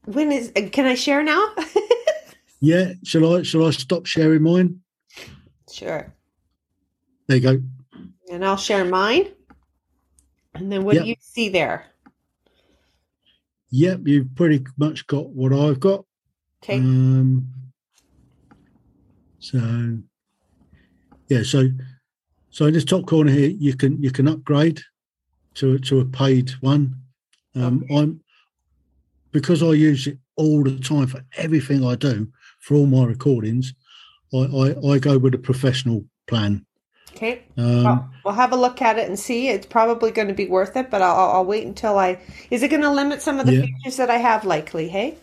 [0.03, 1.53] when is can I share now?
[2.63, 4.80] Yeah, shall I shall I stop sharing mine?
[5.71, 6.13] Sure.
[7.27, 7.61] There you go.
[8.31, 9.27] And I'll share mine.
[10.55, 11.03] And then what Yep.
[11.03, 11.85] do you see there?
[13.71, 16.05] Yep, you've pretty much got what I've got.
[16.63, 16.77] Okay.
[16.77, 17.47] Um,
[19.39, 19.97] so
[21.29, 21.69] yeah, so
[22.49, 24.81] so in this top corner here, you can you can upgrade
[25.55, 26.95] to to a paid one.
[27.55, 27.95] Um, Okay.
[27.97, 28.21] I'm
[29.31, 32.27] because I use it all the time for everything I do
[32.59, 33.73] for all my recordings.
[34.33, 36.65] I I, I go with a professional plan.
[37.13, 37.43] Okay.
[37.57, 39.49] Um, well, we'll have a look at it and see.
[39.49, 42.19] It's probably going to be worth it, but I'll, I'll wait until I.
[42.49, 43.61] Is it going to limit some of the Yeah.
[43.61, 44.45] features that I have?
[44.45, 45.17] Likely, hey.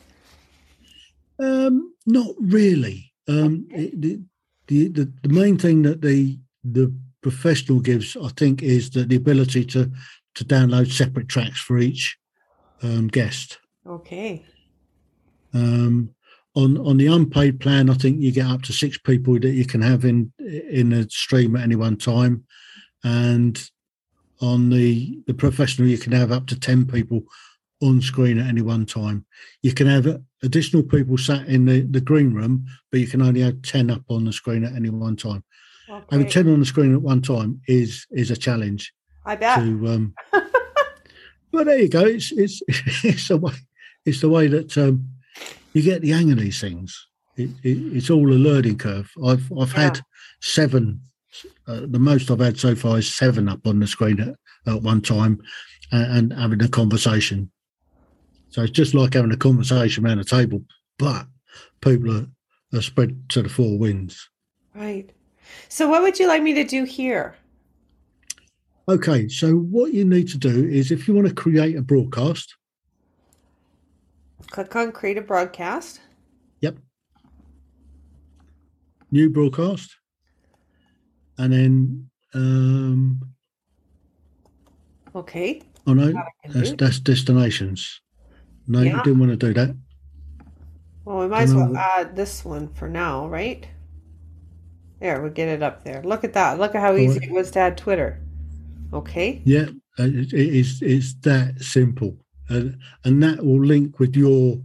[1.38, 3.12] Um, not really.
[3.26, 4.20] Um, it, the,
[4.66, 6.92] the the the main thing that the the
[7.22, 9.90] professional gives, I think, is that the ability to
[10.34, 12.18] to download separate tracks for each
[12.82, 13.58] um, guest.
[13.86, 14.44] Okay.
[15.54, 16.14] Um,
[16.54, 19.64] on on the unpaid plan, I think you get up to six people that you
[19.66, 22.44] can have in in a stream at any one time,
[23.04, 23.60] and
[24.40, 27.22] on the the professional, you can have up to ten people
[27.80, 29.24] on screen at any one time.
[29.62, 33.40] You can have additional people sat in the, the green room, but you can only
[33.42, 35.44] have ten up on the screen at any one time.
[36.10, 36.32] Having Okay.
[36.32, 38.92] ten on the screen at one time is is a challenge
[39.24, 39.58] I bet.
[39.60, 39.88] to.
[39.88, 40.14] Um,
[41.52, 42.04] but there you go.
[42.04, 42.62] It's it's
[43.04, 43.52] it's the way
[44.04, 45.08] it's the way that um,
[45.72, 47.06] you get the hang of these things.
[47.36, 49.10] It, it, it's all a learning curve.
[49.24, 49.84] I've I've Yeah.
[49.84, 50.00] had
[50.40, 51.00] seven.
[51.66, 54.34] Uh, the most I've had so far is seven up on the screen at,
[54.72, 55.40] at one time,
[55.92, 57.50] and, and having a conversation.
[58.50, 60.64] So it's just like having a conversation around a table,
[60.98, 61.26] but
[61.82, 62.26] people are,
[62.74, 64.28] are spread to the four winds.
[64.74, 65.10] Right.
[65.68, 67.36] So, what would you like me to do here?
[68.88, 72.56] Okay, so what you need to do is if you want to create a broadcast,
[74.46, 76.00] Click on create a broadcast.
[76.60, 76.76] Yep.
[79.10, 79.96] New broadcast,
[81.38, 83.20] and then um,
[85.14, 85.62] Okay.
[85.86, 88.00] oh no, That I can that's that's destinations.
[88.66, 88.96] No, Yeah.
[88.98, 89.74] you didn't want to do that.
[91.04, 93.66] Well, we might as well add this one for now, right?
[95.00, 96.02] There, we get it up there.
[96.02, 96.58] Look at that.
[96.58, 98.20] Look at how easy it was to add Twitter.
[98.92, 99.40] Okay.
[99.44, 100.82] Yeah, it, it is.
[100.82, 102.16] It's that simple,
[102.48, 104.60] and and that will link with your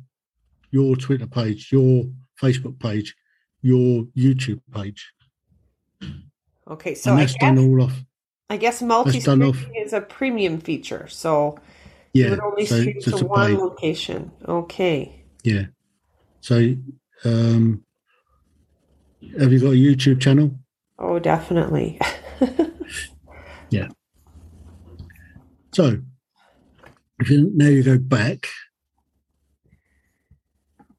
[0.72, 2.06] your Twitter page, your
[2.42, 3.16] Facebook page,
[3.62, 5.12] your YouTube page,
[6.68, 6.96] Okay.
[6.96, 8.04] So and I that's done guess, all off.
[8.50, 11.08] I guess multi-streaming is a premium feature.
[11.08, 11.58] So
[12.14, 13.58] you Yeah, would only so, stream so to one paid.
[13.60, 14.32] location.
[14.48, 15.24] Okay.
[15.44, 15.66] Yeah.
[16.42, 16.76] So,
[17.26, 17.84] um,
[19.40, 20.58] have you got a YouTube channel?
[21.00, 22.00] Oh, definitely.
[23.70, 23.88] Yeah.
[25.74, 25.98] So,
[27.20, 28.48] if you now you go back,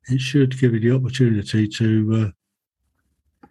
[0.08, 2.32] it should give you the opportunity to.
[3.44, 3.48] Uh,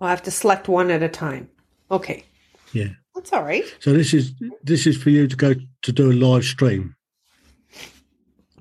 [0.00, 1.48] I'll have to select one at a time.
[1.90, 2.24] Okay.
[2.72, 2.88] Yeah.
[3.14, 3.64] That's all right.
[3.80, 6.94] so this is this is for you to go to do a live stream.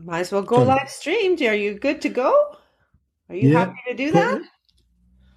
[0.03, 1.41] Might as well go So- live streamed.
[1.41, 2.55] Are you good to go?
[3.29, 3.59] Are you Yeah.
[3.59, 4.41] happy to do Put, that?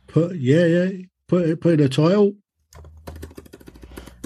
[0.09, 0.89] put yeah yeah
[1.29, 2.35] put it put in a title.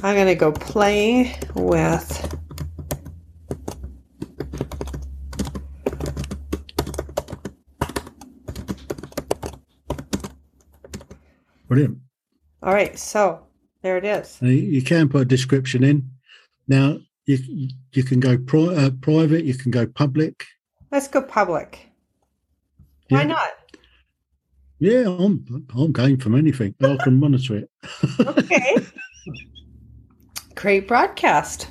[0.03, 2.35] I'm going to go play with
[11.77, 11.99] Brilliant.
[12.63, 13.45] All right, so
[13.83, 14.39] there it is.
[14.41, 16.09] You, can put a description in.
[16.69, 19.45] Now you you can go pri- uh, private.
[19.45, 20.43] You can go public.
[20.91, 21.91] Let's go public.
[23.11, 23.27] Why Yeah.
[23.27, 23.51] not?
[24.79, 26.75] Yeah, I'm I'm game from anything.
[26.83, 27.71] I can monitor it.
[28.21, 28.77] Okay.
[30.55, 31.69] Great broadcast.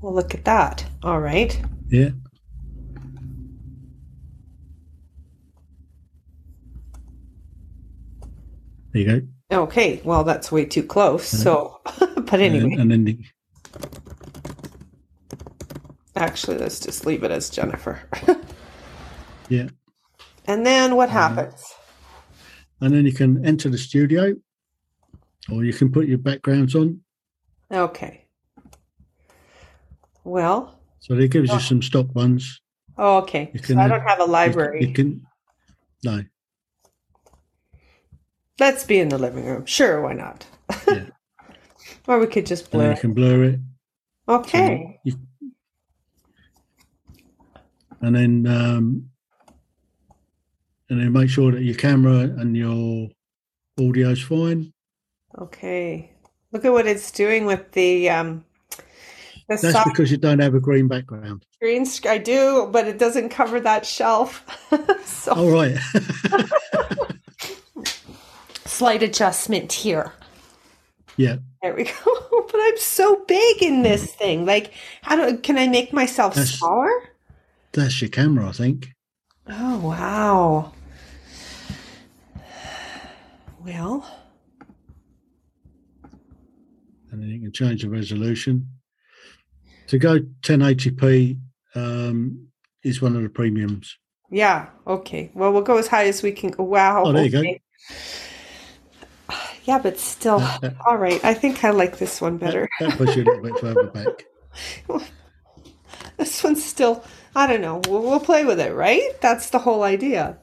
[0.00, 0.84] Well, look at that.
[1.02, 1.60] All right.
[1.88, 2.10] Yeah.
[8.92, 9.62] There you go.
[9.64, 10.00] Okay.
[10.04, 11.26] Well, that's way too close.
[11.26, 11.80] So,
[12.16, 13.18] but anyway, And, and then the,
[16.16, 18.00] actually, let's just leave it as Jennifer.
[19.48, 19.68] yeah,
[20.46, 21.62] And then what happens?
[22.80, 24.34] and then you can enter the studio,
[25.50, 27.00] or you can put your backgrounds on.
[27.70, 28.26] Okay.
[30.24, 31.54] Well, So it gives Oh.
[31.54, 32.60] you uh, some stock ones.
[32.98, 33.50] oh, okay.
[33.54, 34.86] You So I don't have a You- library.
[34.86, 35.22] You can.
[36.04, 36.24] No.
[38.60, 39.66] Let's be in the living room.
[39.66, 40.46] Sure, why not?
[40.86, 41.06] Yeah.
[42.06, 42.90] or we could just And blur.
[42.94, 43.60] you can blur it.
[44.28, 45.00] Okay.
[45.04, 45.14] You,
[48.00, 49.08] and then um,
[50.90, 53.08] and then make sure that your camera and your
[53.80, 54.72] audio's fine.
[55.38, 56.12] Okay.
[56.52, 58.44] Look at what it's doing with the um
[59.48, 61.44] the That's because you don't have a green background.
[61.60, 64.44] green I do, but it doesn't cover that shelf.
[65.04, 65.76] so All right.
[68.64, 70.12] slight adjustment here.
[71.16, 71.36] yeah.
[71.62, 72.46] There we go.
[72.50, 74.44] but I'm so big in this thing.
[74.46, 74.72] Like,
[75.02, 76.90] how do can I make myself That's- smaller?
[77.72, 78.88] That's your camera, I think.
[79.48, 80.72] Oh wow.
[83.64, 84.04] Well,
[87.12, 88.68] And then you can change the resolution.
[89.88, 91.38] To go 1080p
[91.74, 92.48] um,
[92.82, 93.96] is one of the premiums.
[94.30, 94.68] yeah.
[94.86, 95.30] Okay.
[95.34, 96.54] Well, we'll go as high as we can.
[96.58, 97.04] Wow.
[97.04, 97.42] Oh, there you go.
[99.64, 100.42] Yeah, but still.
[100.86, 101.24] All right.
[101.24, 102.68] I think I like this one better.
[102.80, 104.26] that, puts you a little bit further back.
[106.16, 107.80] This one's still, I don't know.
[107.88, 109.20] We'll, we'll play with it, right?
[109.20, 110.38] That's the whole idea.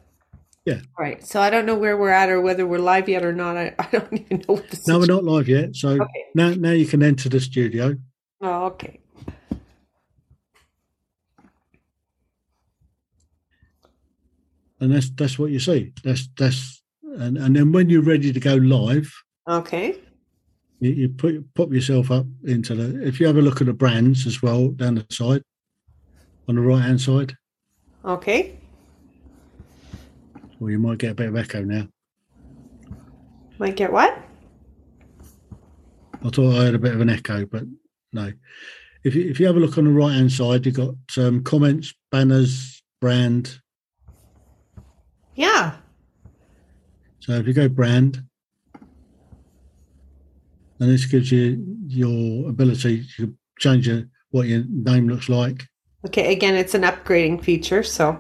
[0.66, 0.82] Yeah.
[0.98, 1.26] Right.
[1.26, 3.58] So I don't know where we're at or whether we're live yet or not.
[3.58, 5.76] I, I don't even know what the No, we're not live yet.
[5.76, 6.26] So Okay.
[6.36, 7.96] now, now you can enter the studio.
[8.42, 9.00] Oh, okay.
[14.80, 15.94] and that's that's what you see.
[16.04, 16.79] That's that's
[17.18, 19.12] and, and then when you're ready to go live,
[19.48, 19.96] Okay.
[20.80, 23.06] you, you put pop yourself up into the.
[23.08, 25.44] If you have a look at the brands as well down the side,
[26.48, 27.36] on the right hand side,
[28.06, 28.58] Okay.
[30.60, 31.88] or you might get a bit of echo now.
[33.58, 34.18] Might get what?
[36.24, 37.64] I thought I had a bit of an echo, but
[38.14, 38.32] no.
[39.04, 41.44] If you if you have a look on the right hand side, you've got um,
[41.44, 43.60] comments, banners, brand.
[45.36, 45.76] Yeah.
[47.30, 48.24] So if you go brand,
[50.80, 55.68] and this gives you your ability to change your, what your name looks like.
[56.08, 56.34] Okay.
[56.34, 57.84] Again, it's an upgrading feature.
[57.84, 58.20] So,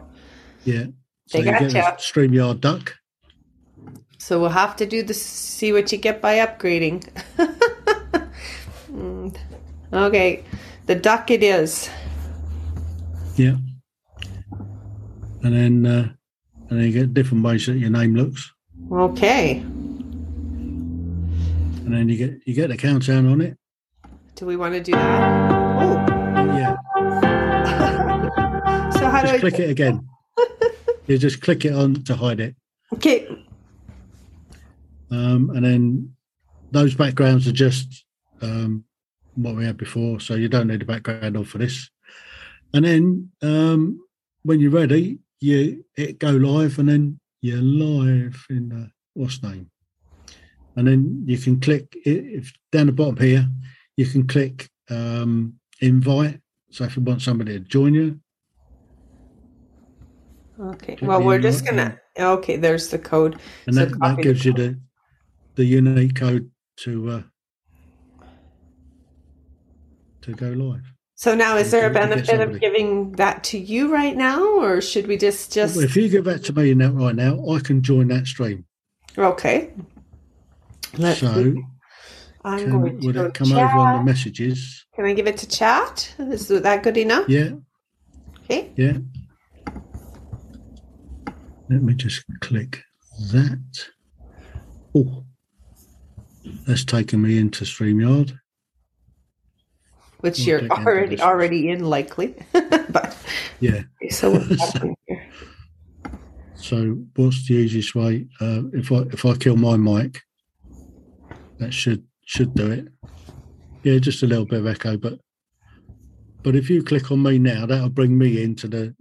[0.63, 0.83] Yeah.
[0.83, 0.91] They
[1.25, 1.79] So you get gotcha.
[1.79, 2.97] a StreamYard duck.
[4.19, 5.19] so we'll have to do this.
[5.19, 7.07] See what you get by upgrading.
[8.91, 9.35] Mm.
[9.93, 10.43] okay.
[10.87, 11.89] The duck it is.
[13.37, 13.55] Yeah.
[15.43, 16.09] And then uh,
[16.69, 18.51] and then you get different ways that your name looks.
[18.91, 19.57] Okay.
[21.85, 23.57] And then you get you get the countdown on it.
[24.35, 25.51] Do we want to do that?
[25.81, 25.95] Oh.
[26.57, 26.75] Yeah.
[28.99, 30.07] So how do I Just click it again.
[31.07, 32.55] you just click it on to hide it.
[32.93, 33.27] Okay.
[35.11, 36.15] Um, and then
[36.71, 38.05] those backgrounds are just
[38.41, 38.83] um,
[39.35, 41.89] what we had before, so you don't need a background on for this.
[42.73, 43.99] And then um,
[44.43, 49.69] when you're ready, you hit go live, and then you're live in the what's name,
[50.75, 53.47] and then you can click if down the bottom here,
[53.97, 56.39] you can click um, invite.
[56.71, 58.19] So if you want somebody to join you,
[60.59, 60.97] Okay.
[61.01, 61.97] Well, we're just gonna.
[62.19, 62.57] Okay.
[62.57, 63.39] There's the code.
[63.65, 64.79] and So that, that copy the gives you the
[65.55, 67.23] the unique code to uh,
[70.21, 70.93] to go live.
[71.19, 74.15] So now, is there a You can get benefit of giving that to you right
[74.15, 75.75] now, or should we just just?
[75.75, 78.63] Well, if you give that to me now, right now, I can join that stream.
[79.17, 79.71] Okay.
[80.97, 81.61] Let's so, see.
[82.45, 83.57] I'm can, going to would it come chat.
[83.57, 84.85] over on the messages?
[84.95, 86.15] Can I give it to chat?
[86.19, 87.27] Is that good enough?
[87.27, 87.49] Yeah,
[88.45, 88.71] Okay.
[88.77, 88.99] yeah.
[91.69, 92.81] Let me just click
[93.33, 93.89] that.
[94.95, 95.25] Oh,
[96.65, 98.38] that's taken me into StreamYard.
[100.21, 102.35] Which you're already already in, likely.
[102.53, 103.17] but
[103.59, 103.83] Yeah.
[104.09, 105.25] so what's happening here?
[106.55, 108.27] So, what's the easiest way?
[108.41, 110.21] Uh, if I if I kill my mic,
[111.59, 112.87] that should should do it.
[113.83, 115.19] Yeah, just a little bit of echo, but
[116.43, 118.93] but if you click on me now, that'll bring me into the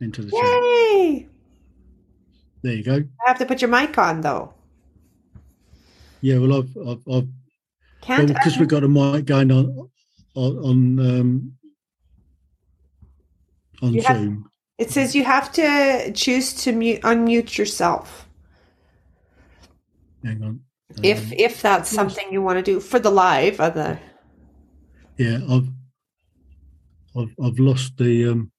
[0.00, 0.40] into the chat.
[0.40, 1.28] Yay!
[2.62, 2.94] There you go.
[2.94, 4.54] I have to put your mic on though.
[6.22, 7.28] Yeah, well, I've I've, I've
[8.06, 9.88] Can't because we've got a mic going on
[10.34, 11.52] on on, um,
[13.82, 14.50] on You have- Zoom.
[14.78, 18.28] it says you have to choose to mute unmute yourself
[20.24, 20.60] Hang on.
[21.02, 23.98] if Um, if that's something you want to do for the live of the
[25.18, 25.68] yeah, I've
[27.16, 28.52] I've I've lost the um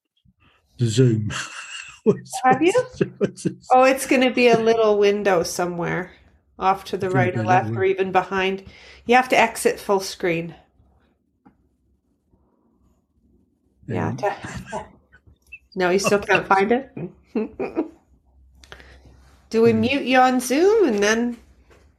[0.80, 1.32] the Zoom.
[2.44, 2.74] Have you?
[3.72, 6.12] Oh, it's going to be a little window somewhere
[6.60, 8.64] off to the right or left or even behind.
[9.06, 10.56] You have to exit full screen.
[13.88, 14.14] Yeah.
[14.16, 14.86] To-
[15.76, 16.92] no, you still can't find it?
[19.50, 19.80] Do we Hmm.
[19.82, 21.38] mute you on Zoom and then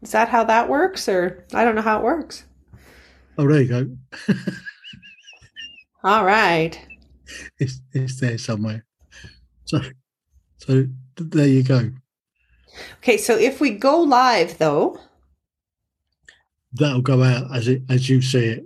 [0.03, 2.45] is that how that works or I don't know how it works.
[3.39, 3.97] Oh, there you go.
[6.05, 6.79] All right.
[7.59, 8.85] It's it's there somewhere.
[9.65, 9.81] So
[10.59, 10.87] So
[11.17, 11.91] there you go.
[12.99, 14.99] Okay, so if we go live though,
[16.75, 18.65] That'll go out as it as you see it.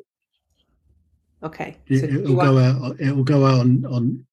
[1.43, 1.77] okay.
[1.87, 3.01] It, so it'll go want- out.
[3.01, 4.27] It will go out on on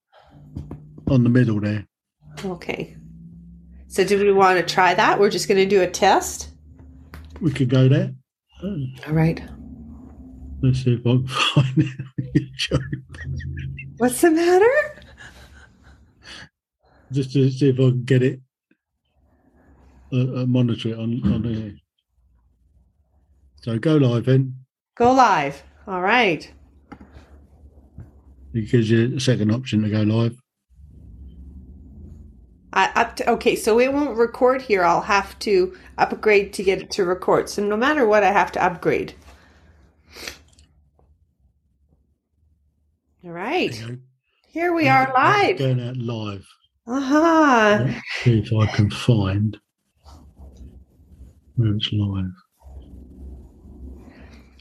[1.08, 1.86] on the middle there.
[2.44, 2.96] Okay.
[3.88, 5.20] So do we want to try that?
[5.20, 6.50] We're just going to do a test.
[7.42, 8.14] We could go there.
[8.64, 9.42] All right.
[10.62, 11.92] Let's see if I can find
[12.28, 12.82] it.
[13.98, 15.02] What's the matter?
[17.12, 18.42] Just to see if I can get it.
[20.12, 21.76] Uh, uh, monitor it on on here.
[23.62, 24.56] So go live then.
[24.96, 25.62] Go live.
[25.88, 26.52] All right.
[28.54, 30.42] It gives you a second option to go live.
[32.74, 34.84] I up to, okay, so it won't record here.
[34.84, 37.50] I'll have to upgrade to get it to record.
[37.50, 39.14] So no matter what, I have to upgrade.
[43.24, 43.72] All right.
[43.72, 44.02] There you go.
[44.48, 45.58] Here we are live.
[45.60, 46.48] Going out live.
[46.88, 47.86] Aha.
[47.86, 49.60] Let's see if I can find
[51.60, 52.32] where it's live.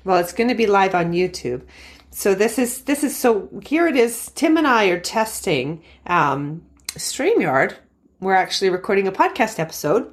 [0.04, 1.62] Well, it's going to be live on YouTube.
[2.10, 4.32] So this is this is so here it is.
[4.34, 7.74] Tim and I are testing um, Streamyard.
[8.20, 10.12] We're actually recording a podcast episode,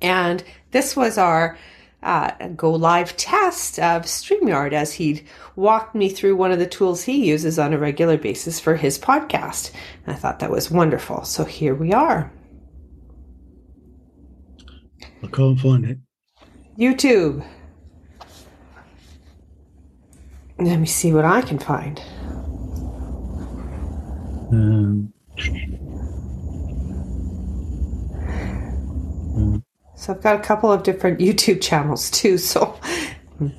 [0.00, 1.58] and this was our
[2.02, 5.24] uh, go live test of Streamyard as he
[5.56, 8.98] walked me through one of the tools he uses on a regular basis for his
[8.98, 9.72] podcast.
[10.06, 11.24] And I thought that was wonderful.
[11.24, 12.30] So here we are.
[15.22, 15.98] I can't find it.
[16.78, 17.46] YouTube.
[20.58, 22.00] Let me see what I can find.
[24.50, 25.12] Um,
[29.94, 32.38] So I've got a couple of different YouTube channels too.
[32.38, 32.78] So,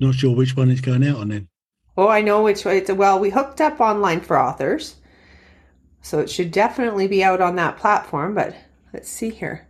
[0.00, 1.48] not sure which one it's going out on then.
[1.96, 2.78] oh, I know which way.
[2.78, 4.96] It's, well, we hooked up online for authors,
[6.02, 8.34] so it should definitely be out on that platform.
[8.34, 8.54] But
[8.92, 9.66] let's see here.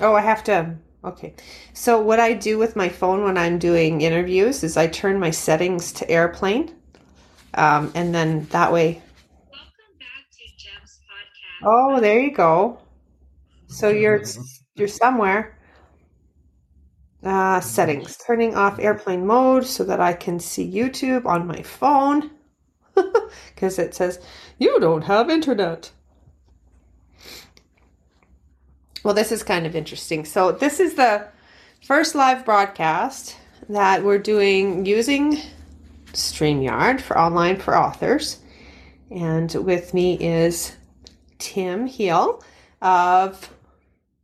[0.00, 0.76] Oh, I have to.
[1.04, 1.34] Okay.
[1.74, 5.30] So what I do with my phone when I'm doing interviews is I turn my
[5.30, 6.74] settings to airplane,
[7.54, 9.02] um, and then that way
[9.50, 11.66] Welcome back to Jem's podcast.
[11.66, 12.78] Oh, there you go.
[13.66, 14.22] So you're
[14.74, 15.58] you're somewhere.
[17.24, 18.16] Uh, settings.
[18.26, 22.30] Turning off airplane mode so that I can see YouTube on my phone.
[23.54, 24.20] Because it says
[24.58, 25.90] you don't have internet.
[29.04, 30.24] Well, this is kind of interesting.
[30.24, 31.26] So this is the
[31.84, 33.36] first live broadcast
[33.68, 35.38] that we're doing using
[36.12, 38.38] StreamYard for online for authors.
[39.10, 40.76] And with me is
[41.38, 42.42] Tim Heale
[42.80, 43.50] of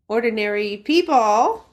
[0.09, 1.65] Ordinary People.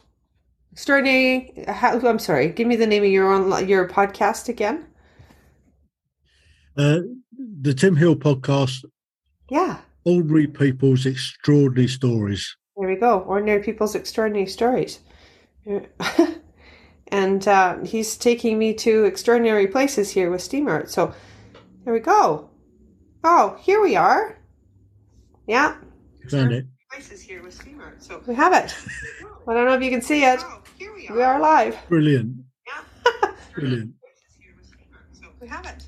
[0.71, 1.53] Extraordinary.
[1.67, 2.49] I'm sorry.
[2.49, 4.85] Give me the name of your on, your podcast again.
[6.77, 6.99] Uh,
[7.61, 8.83] the Tim Heale podcast,
[9.49, 12.57] Yeah, Ordinary People's Extraordinary Stories.
[12.77, 13.19] There we go.
[13.21, 14.99] Ordinary People's Extraordinary Stories.
[17.07, 20.89] and uh, he's taking me to extraordinary places here with StreamYard.
[20.89, 21.13] So
[21.83, 22.49] there we go.
[23.23, 24.37] Oh, here we are.
[25.47, 25.75] Yeah,
[26.29, 26.65] Found it.
[26.91, 28.01] places here with StreamYard.
[28.03, 28.75] So we have it.
[29.47, 30.41] I don't know if you can see it.
[30.77, 31.77] Here we We are live.
[31.87, 32.35] Brilliant.
[32.67, 33.31] Yeah.
[33.53, 33.93] Brilliant.
[35.39, 35.85] We have it.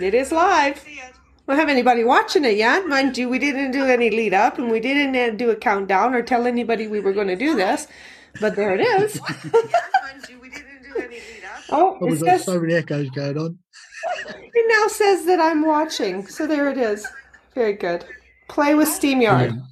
[0.00, 0.84] It is live.
[1.48, 2.86] We don't have anybody watching it yet.
[2.86, 6.14] Mind you, we didn't do any lead up and we didn't uh, do a countdown
[6.14, 7.86] or tell anybody we were going to do this.
[8.38, 9.18] But there it is.
[11.70, 13.58] Oh, Oh, we've got so many echoes going on.
[14.26, 16.26] it now says that I'm watching.
[16.26, 17.06] So there it is.
[17.54, 18.06] Very good.
[18.48, 19.50] Play with StreamYard.
[19.50, 19.62] Brilliant.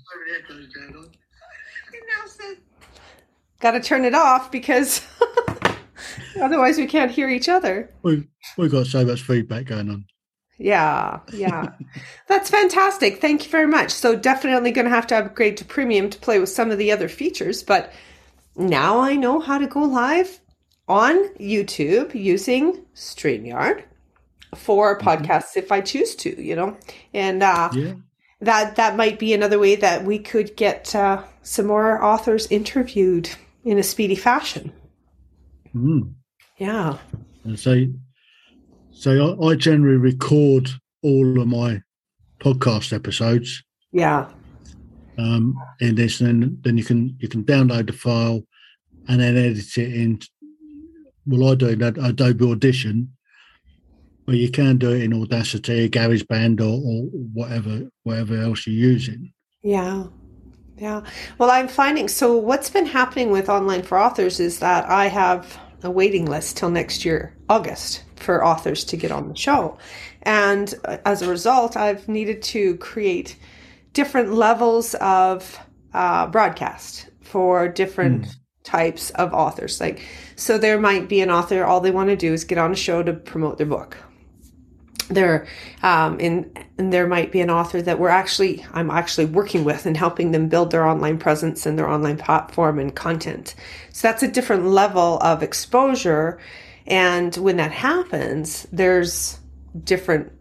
[3.60, 5.06] Got to turn it off because
[6.40, 7.90] otherwise we can't hear each other.
[8.02, 8.26] We've,
[8.58, 10.04] we've got so much feedback going on.
[10.58, 11.70] Yeah, yeah.
[12.28, 13.20] That's fantastic.
[13.20, 13.90] Thank you very much.
[13.90, 16.90] So definitely going to have to upgrade to premium to play with some of the
[16.92, 17.92] other features, but
[18.56, 20.40] now I know how to go live
[20.88, 23.82] on YouTube using StreamYard
[24.54, 26.76] for podcasts if I choose to, you know.
[27.12, 27.94] And uh Yeah.
[28.40, 33.28] that that might be another way that we could get uh, some more authors interviewed
[33.64, 34.72] in a speedy fashion.
[35.74, 36.14] Mm.
[36.58, 36.98] Yeah.
[37.44, 37.74] And so,
[38.96, 40.70] so I, I generally record
[41.02, 41.82] all of my
[42.40, 44.28] podcast episodes Yeah.
[45.18, 48.42] um, in this, and then, then you can you can download the file
[49.08, 50.20] and then edit it in.
[51.26, 53.12] Well, I do that Adobe Audition,
[54.26, 57.02] but you can do it in Audacity, GarageBand, or, or
[57.34, 59.32] whatever whatever else you're using.
[59.62, 60.04] Yeah.
[60.78, 61.02] Yeah.
[61.38, 65.58] Well, I'm finding so what's been happening with Online for Authors is that I have
[65.82, 69.78] a waiting list till next year, August, for authors to get on the show.
[70.22, 73.36] And uh, as a result, I've needed to create
[73.92, 75.58] different levels of
[75.94, 78.26] uh, broadcast for different
[78.62, 79.80] types of authors.
[79.80, 80.02] Like,
[80.34, 82.76] so there might be an author, all they want to do is get on a
[82.76, 83.96] show to promote their book.
[85.08, 85.46] There,
[85.82, 89.86] um, and, and there might be an author that we're actually, I'm actually working with
[89.86, 93.54] and helping them build their online presence and their online platform and content.
[93.92, 96.40] So that's a different level of exposure.
[96.86, 99.38] And when that happens, there's
[99.84, 100.32] different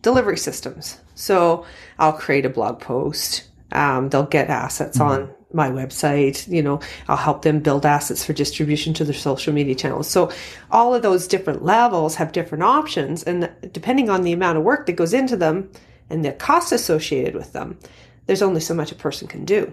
[0.00, 0.98] delivery systems.
[1.14, 1.66] So
[1.98, 3.48] I'll create a blog post.
[3.72, 6.46] Um, they'll get assets on my website.
[6.50, 10.08] You know, I'll help them build assets for distribution to their social media channels.
[10.08, 10.30] So
[10.70, 13.22] all of those different levels have different options.
[13.22, 15.70] And depending on the amount of work that goes into them
[16.10, 17.78] and the costs associated with them,
[18.26, 19.72] there's only so much a person can do.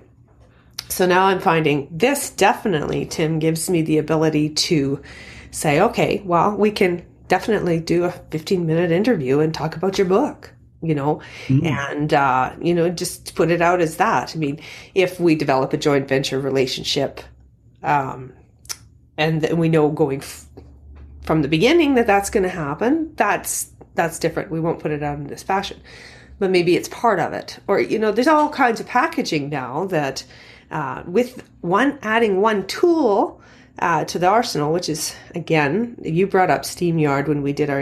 [0.89, 5.01] So now I'm finding this definitely, Tim, gives me the ability to
[5.51, 10.07] say, okay, well, we can definitely do a 15 minute interview and talk about your
[10.07, 10.51] book
[10.82, 11.21] you know?
[11.49, 14.36] And uh, you know just put it out as that.
[14.36, 14.59] I mean
[14.95, 17.21] if we develop a joint venture relationship
[17.84, 18.34] um,
[19.17, 20.45] and we know going f-
[21.23, 24.51] from the beginning that that's going to happen that's that's different.
[24.51, 25.79] We won't put it out in this fashion.
[26.39, 27.59] But maybe it's part of it.
[27.67, 30.23] Or you know there's all kinds of packaging now that
[30.71, 33.41] uh, with one adding one tool
[33.79, 37.82] uh, to the arsenal which is again you brought up StreamYard when we did our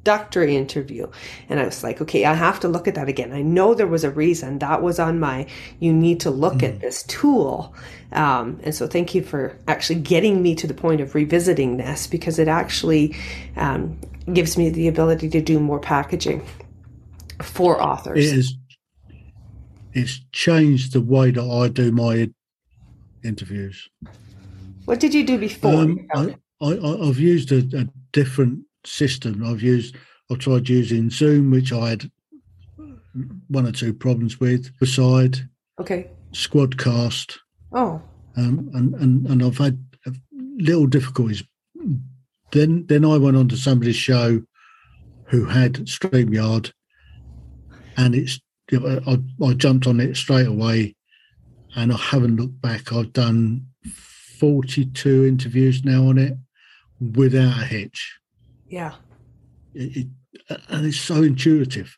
[0.00, 1.06] introductory interview.
[1.48, 3.32] And i was like okay i have to look at that again.
[3.32, 5.46] I know there was a reason that was on my
[5.78, 7.74] you need to look at this tool.
[8.12, 12.06] Um, and so thank you for actually getting me to the point of revisiting this
[12.06, 13.14] because it actually
[13.56, 13.98] um,
[14.32, 16.44] gives me the ability to do more packaging
[17.42, 18.32] for authors.
[18.32, 18.54] It has
[19.92, 22.30] it's changed the way that I do my
[23.22, 23.88] interviews.
[24.86, 25.74] what did you do before?
[25.74, 29.44] Um, I, I've used a, a different system.
[29.44, 29.96] I've used,
[30.30, 32.10] I tried using Zoom, which I had
[33.48, 34.76] one or two problems with.
[34.78, 35.48] Beside
[35.80, 37.38] okay Squadcast,
[37.72, 38.00] oh
[38.36, 39.82] um, and, and and I've had
[40.58, 41.42] little difficulties.
[42.52, 44.42] Then then I went on to somebody's show
[45.26, 46.72] who had Streamyard,
[47.96, 48.40] and it's
[48.72, 50.94] I, I jumped on it straight away,
[51.74, 52.92] and I haven't looked back.
[52.92, 53.66] I've done
[54.38, 56.34] forty two interviews now on it
[57.00, 58.19] without a hitch.
[58.70, 58.94] Yeah
[59.74, 60.06] It,
[60.48, 61.90] it, and it's so intuitive.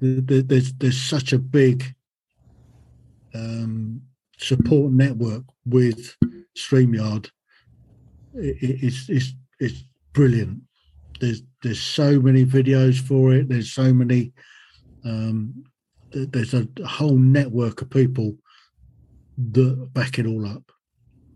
[0.00, 1.76] There- there- There's there's such a big
[3.34, 4.02] um,
[4.38, 6.16] support network with
[6.56, 7.30] Streamyard.
[8.34, 9.82] It- it's it's it's
[10.12, 10.62] brilliant.
[11.20, 13.48] There's there's so many videos for it.
[13.48, 14.32] There's so many.
[15.04, 15.64] Um,
[16.10, 18.36] there's a whole network of people
[19.52, 20.70] that back it all up.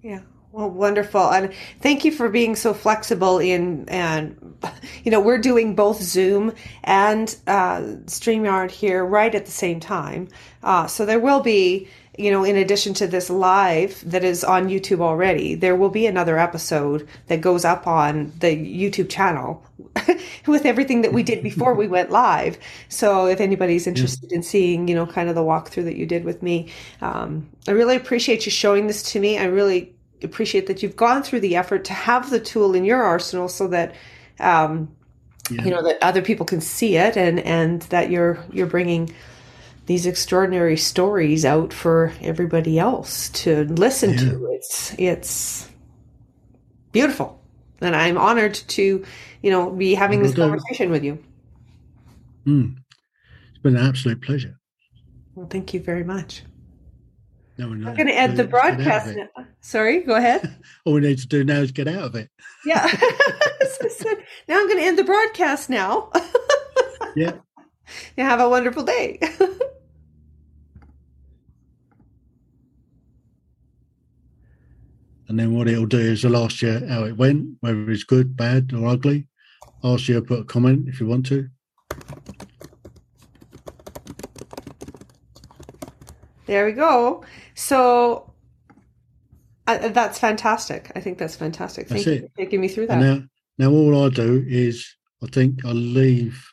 [0.02, 0.22] Yeah.
[0.56, 1.30] Well, wonderful.
[1.32, 1.52] And
[1.82, 4.56] thank you for being so flexible in, and,
[5.04, 10.28] you know, we're doing both Zoom and uh, StreamYard here right at the same time.
[10.62, 14.70] Uh, so there will be, you know, in addition to this live that is on
[14.70, 19.62] YouTube already, there will be another episode that goes up on the YouTube channel
[20.46, 22.56] with everything that we did before we went live.
[22.88, 26.24] So if anybody's interested in seeing, you know, kind of the walkthrough that you did
[26.24, 29.36] with me, um, I really appreciate you showing this to me.
[29.36, 29.92] I really
[30.22, 33.68] appreciate that you've gone through the effort to have the tool in your arsenal so
[33.68, 33.94] that
[34.40, 34.88] um,
[35.50, 35.64] Yeah.
[35.64, 39.10] you know that other people can see it and and that you're you're bringing
[39.86, 44.18] these extraordinary stories out for everybody else to listen Yeah.
[44.18, 45.68] to it's it's
[46.92, 47.40] beautiful
[47.80, 49.04] and i'm honored to
[49.42, 51.18] you know be having this conversation with you
[52.46, 52.76] Mm.
[53.50, 54.56] It's been an absolute pleasure.
[55.34, 56.42] well thank you very much
[57.58, 59.44] Now we know- i'm going to end the let's get out of broadcast now.
[59.60, 62.28] sorry go ahead All we need to do now is get out of it.
[62.64, 62.86] yeah
[63.90, 64.08] So-
[64.48, 66.10] now i'm going to end the broadcast now
[67.16, 67.32] Yeah.
[68.18, 69.18] Yeah, have a wonderful day.
[75.28, 78.36] And then what it'll do is I'll ask you how it went, whether it's good,
[78.36, 79.26] bad, or ugly.
[79.82, 81.48] Ask you to put a comment if you want to.
[86.46, 87.24] There we go.
[87.54, 88.32] So
[89.66, 90.92] uh, that's fantastic.
[90.94, 91.88] I think that's fantastic.
[91.88, 92.98] Thank That's you for taking me through that.
[92.98, 93.22] now,
[93.58, 94.86] now all I do is
[95.22, 96.44] I think I leave.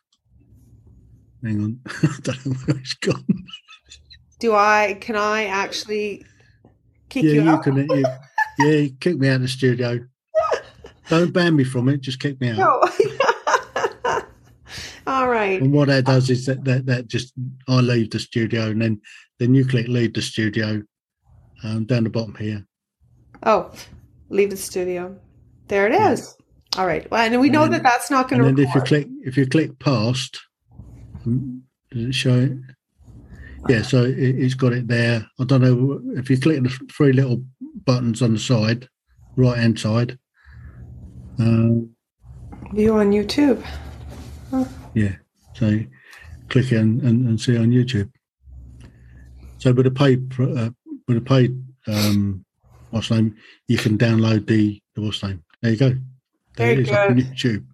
[1.44, 3.26] Hang on, I don't know where it's gone.
[4.40, 4.98] Do I?
[5.00, 6.26] Can I actually
[7.10, 7.64] kick yeah, you you out?
[7.64, 7.78] can.
[7.78, 8.06] You,
[8.60, 10.00] yeah, kick me out of the studio.
[11.10, 12.02] Don't ban me from it.
[12.02, 12.58] Just kick me out.
[12.58, 12.82] No.
[15.06, 15.62] All right.
[15.62, 17.34] And what that does is that, that that just
[17.68, 19.02] I leave the studio, and then
[19.40, 20.82] then you click leave the studio,
[21.64, 22.66] um, down the bottom here.
[23.44, 23.72] Oh,
[24.30, 25.18] leave the studio.
[25.68, 26.36] There it is.
[26.78, 27.10] All right.
[27.12, 29.38] Well, and we know And that that's not going to And if you click if
[29.38, 30.40] you click past,
[31.26, 31.62] mm,
[31.92, 32.58] does it show it?
[33.70, 35.26] Yeah, so it, it's got it there.
[35.40, 37.44] I don't know if you click the three little
[37.86, 38.90] buttons on the side,
[39.36, 40.18] right hand side.
[41.40, 41.90] Um,
[42.74, 43.64] View on YouTube.
[44.94, 45.16] yeah,
[45.54, 45.80] so
[46.50, 48.12] click it and, and, and see it on YouTube.
[49.64, 50.72] So with a paid uh,
[51.08, 51.58] with a paid
[51.88, 52.44] um,
[52.90, 53.38] what's name,
[53.70, 55.42] you can download the, the what's name.
[55.62, 55.96] There you go.
[56.58, 57.16] There it is on.
[57.16, 57.66] YouTube.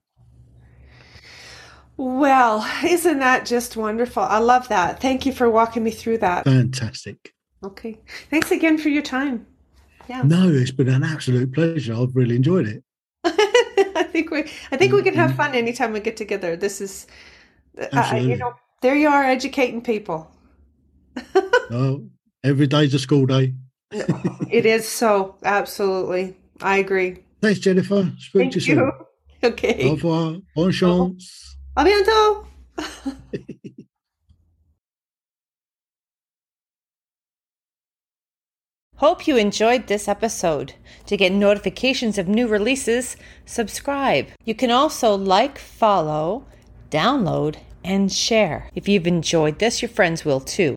[1.97, 4.21] Well, isn't that just wonderful?
[4.21, 5.01] I love that.
[5.01, 6.43] Thank you for walking me through that.
[6.43, 7.33] Fantastic.
[7.63, 7.97] Okay.
[8.29, 9.47] Thanks again for your time.
[10.07, 10.21] Yeah.
[10.21, 11.95] No, it's been an absolute pleasure.
[11.95, 12.83] I've really enjoyed it.
[13.23, 15.37] I think we I think we can have Mhm.
[15.37, 16.55] fun anytime we get together.
[16.55, 17.07] This is
[17.81, 20.29] uh, you know, there you are educating people.
[21.71, 22.07] Oh,
[22.43, 23.53] every day's a school day.
[23.91, 26.37] It is so absolutely.
[26.61, 27.23] I agree.
[27.41, 28.11] Thanks, Jennifer.
[28.17, 28.75] Speak Thank to you you.
[28.75, 28.91] soon.
[29.41, 29.87] Okay.
[29.87, 30.35] Au revoir.
[30.53, 31.55] Bonne chance.
[31.77, 32.45] A bientôt.
[38.97, 40.73] Hope you enjoyed this episode.
[41.05, 43.15] To get notifications of new releases,
[43.45, 44.27] subscribe.
[44.43, 46.45] You can also like, follow,
[46.91, 48.69] download, and share.
[48.75, 50.75] If you've enjoyed this, your friends will too.